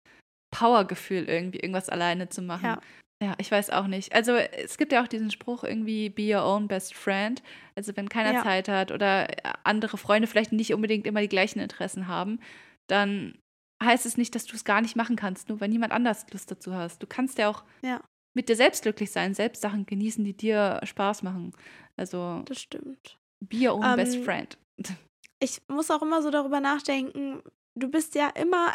[0.53, 2.65] Powergefühl, irgendwie irgendwas alleine zu machen.
[2.65, 2.81] Ja.
[3.21, 4.13] Ja, ich weiß auch nicht.
[4.13, 7.41] Also es gibt ja auch diesen Spruch irgendwie, be your own best friend.
[7.73, 8.43] Also wenn keiner ja.
[8.43, 9.27] Zeit hat oder
[9.63, 12.41] andere Freunde vielleicht nicht unbedingt immer die gleichen Interessen haben,
[12.87, 13.37] dann
[13.81, 16.51] heißt es nicht, dass du es gar nicht machen kannst, nur weil niemand anders Lust
[16.51, 17.01] dazu hast.
[17.01, 18.01] Du kannst ja auch ja.
[18.35, 21.53] mit dir selbst glücklich sein, selbst Sachen genießen, die dir Spaß machen.
[21.95, 23.17] Also das stimmt.
[23.39, 24.57] Be your own ähm, best friend.
[25.39, 27.41] Ich muss auch immer so darüber nachdenken,
[27.77, 28.73] du bist ja immer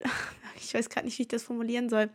[0.56, 2.10] ich weiß gerade nicht, wie ich das formulieren soll.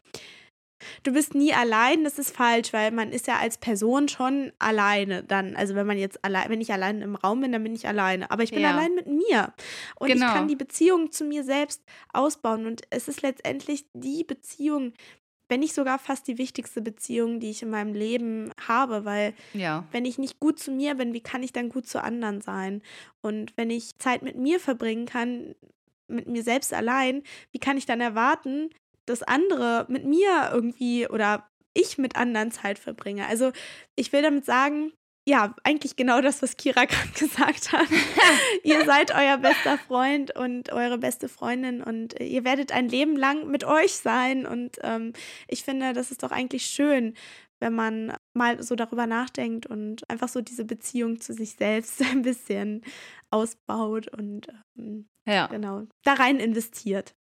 [1.03, 5.23] Du bist nie allein, das ist falsch, weil man ist ja als Person schon alleine
[5.23, 5.55] dann.
[5.55, 8.31] Also wenn man jetzt allein, wenn ich allein im Raum bin, dann bin ich alleine.
[8.31, 8.71] Aber ich bin ja.
[8.71, 9.53] allein mit mir.
[9.99, 10.27] Und genau.
[10.27, 12.65] ich kann die Beziehung zu mir selbst ausbauen.
[12.65, 14.93] Und es ist letztendlich die Beziehung,
[15.49, 19.83] wenn nicht sogar fast die wichtigste Beziehung, die ich in meinem Leben habe, weil ja.
[19.91, 22.81] wenn ich nicht gut zu mir bin, wie kann ich dann gut zu anderen sein?
[23.21, 25.55] Und wenn ich Zeit mit mir verbringen kann,
[26.09, 28.69] mit mir selbst allein, wie kann ich dann erwarten,
[29.05, 33.25] dass andere mit mir irgendwie oder ich mit anderen Zeit verbringe.
[33.27, 33.51] Also
[33.95, 34.91] ich will damit sagen,
[35.29, 37.87] ja, eigentlich genau das, was Kira gerade gesagt hat.
[38.63, 43.47] ihr seid euer bester Freund und eure beste Freundin und ihr werdet ein Leben lang
[43.47, 44.45] mit euch sein.
[44.45, 45.13] Und ähm,
[45.47, 47.15] ich finde, das ist doch eigentlich schön,
[47.59, 52.21] wenn man mal so darüber nachdenkt und einfach so diese Beziehung zu sich selbst ein
[52.21, 52.83] bisschen
[53.31, 54.47] ausbaut und
[54.77, 55.47] ähm, ja.
[55.47, 57.15] genau da rein investiert.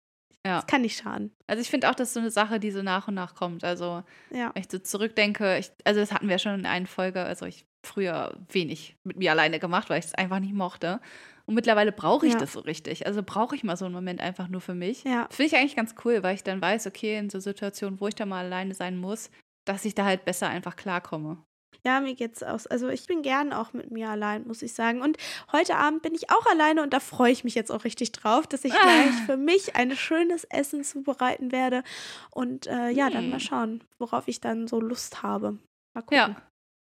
[0.46, 0.56] Ja.
[0.56, 1.32] Das kann nicht schaden.
[1.48, 3.64] Also ich finde auch, das ist so eine Sache, die so nach und nach kommt.
[3.64, 4.52] Also ja.
[4.54, 7.66] wenn ich so zurückdenke, ich, also das hatten wir schon in einer Folge, also ich
[7.82, 11.00] früher wenig mit mir alleine gemacht, weil ich es einfach nicht mochte.
[11.46, 12.38] Und mittlerweile brauche ich ja.
[12.38, 13.06] das so richtig.
[13.06, 15.04] Also brauche ich mal so einen Moment einfach nur für mich.
[15.04, 15.26] Ja.
[15.30, 18.14] Finde ich eigentlich ganz cool, weil ich dann weiß, okay, in so Situationen, wo ich
[18.14, 19.30] da mal alleine sein muss,
[19.66, 21.38] dass ich da halt besser einfach klarkomme.
[21.84, 22.66] Ja, mir geht's aus.
[22.66, 25.02] Also ich bin gern auch mit mir allein, muss ich sagen.
[25.02, 25.18] Und
[25.52, 28.46] heute Abend bin ich auch alleine und da freue ich mich jetzt auch richtig drauf,
[28.48, 28.80] dass ich ah.
[28.80, 31.84] gleich für mich ein schönes Essen zubereiten werde.
[32.32, 33.40] Und äh, ja, dann mal hm.
[33.40, 35.58] schauen, worauf ich dann so Lust habe.
[35.94, 36.16] Mal gucken.
[36.16, 36.36] Ja,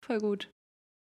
[0.06, 0.52] voll gut.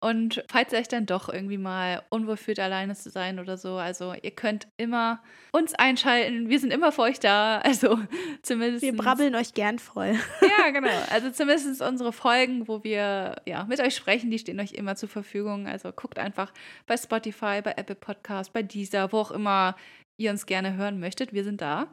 [0.06, 3.78] Und falls ihr euch dann doch irgendwie mal unwohl fühlt, alleine zu sein oder so,
[3.78, 5.20] also ihr könnt immer
[5.52, 6.48] uns einschalten.
[6.48, 7.58] Wir sind immer für euch da.
[7.66, 7.98] Also
[8.44, 8.84] zumindest.
[8.84, 10.16] Wir brabbeln euch gern voll.
[10.42, 10.92] Ja, genau.
[11.10, 15.10] Also zumindest unsere Folgen, wo wir ja mit euch sprechen, die stehen euch immer zur
[15.10, 15.66] Verfügung.
[15.66, 16.54] Also guckt einfach
[16.86, 19.76] bei Spotify, bei Apple Podcast, bei Deezer, wo auch immer
[20.18, 21.34] ihr uns gerne hören möchtet.
[21.34, 21.88] Wir sind da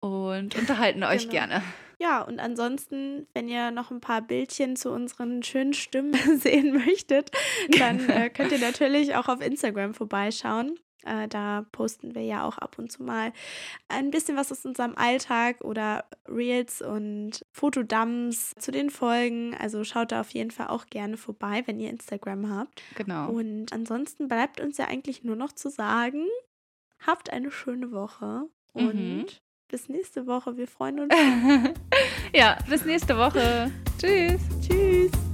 [0.00, 1.32] und unterhalten euch genau.
[1.32, 1.62] gerne.
[1.98, 7.30] Ja, und ansonsten, wenn ihr noch ein paar Bildchen zu unseren schönen Stimmen sehen möchtet,
[7.78, 10.78] dann äh, könnt ihr natürlich auch auf Instagram vorbeischauen.
[11.04, 13.32] Äh, da posten wir ja auch ab und zu mal
[13.88, 19.54] ein bisschen was aus unserem Alltag oder Reels und Fotodumps zu den Folgen.
[19.54, 22.82] Also schaut da auf jeden Fall auch gerne vorbei, wenn ihr Instagram habt.
[22.96, 23.30] Genau.
[23.30, 26.26] Und ansonsten bleibt uns ja eigentlich nur noch zu sagen,
[27.06, 29.26] habt eine schöne Woche und mhm
[29.68, 30.56] bis nächste Woche.
[30.56, 31.14] Wir freuen uns.
[32.34, 33.70] ja, bis nächste Woche.
[33.98, 34.40] Tschüss.
[34.66, 35.25] Tschüss.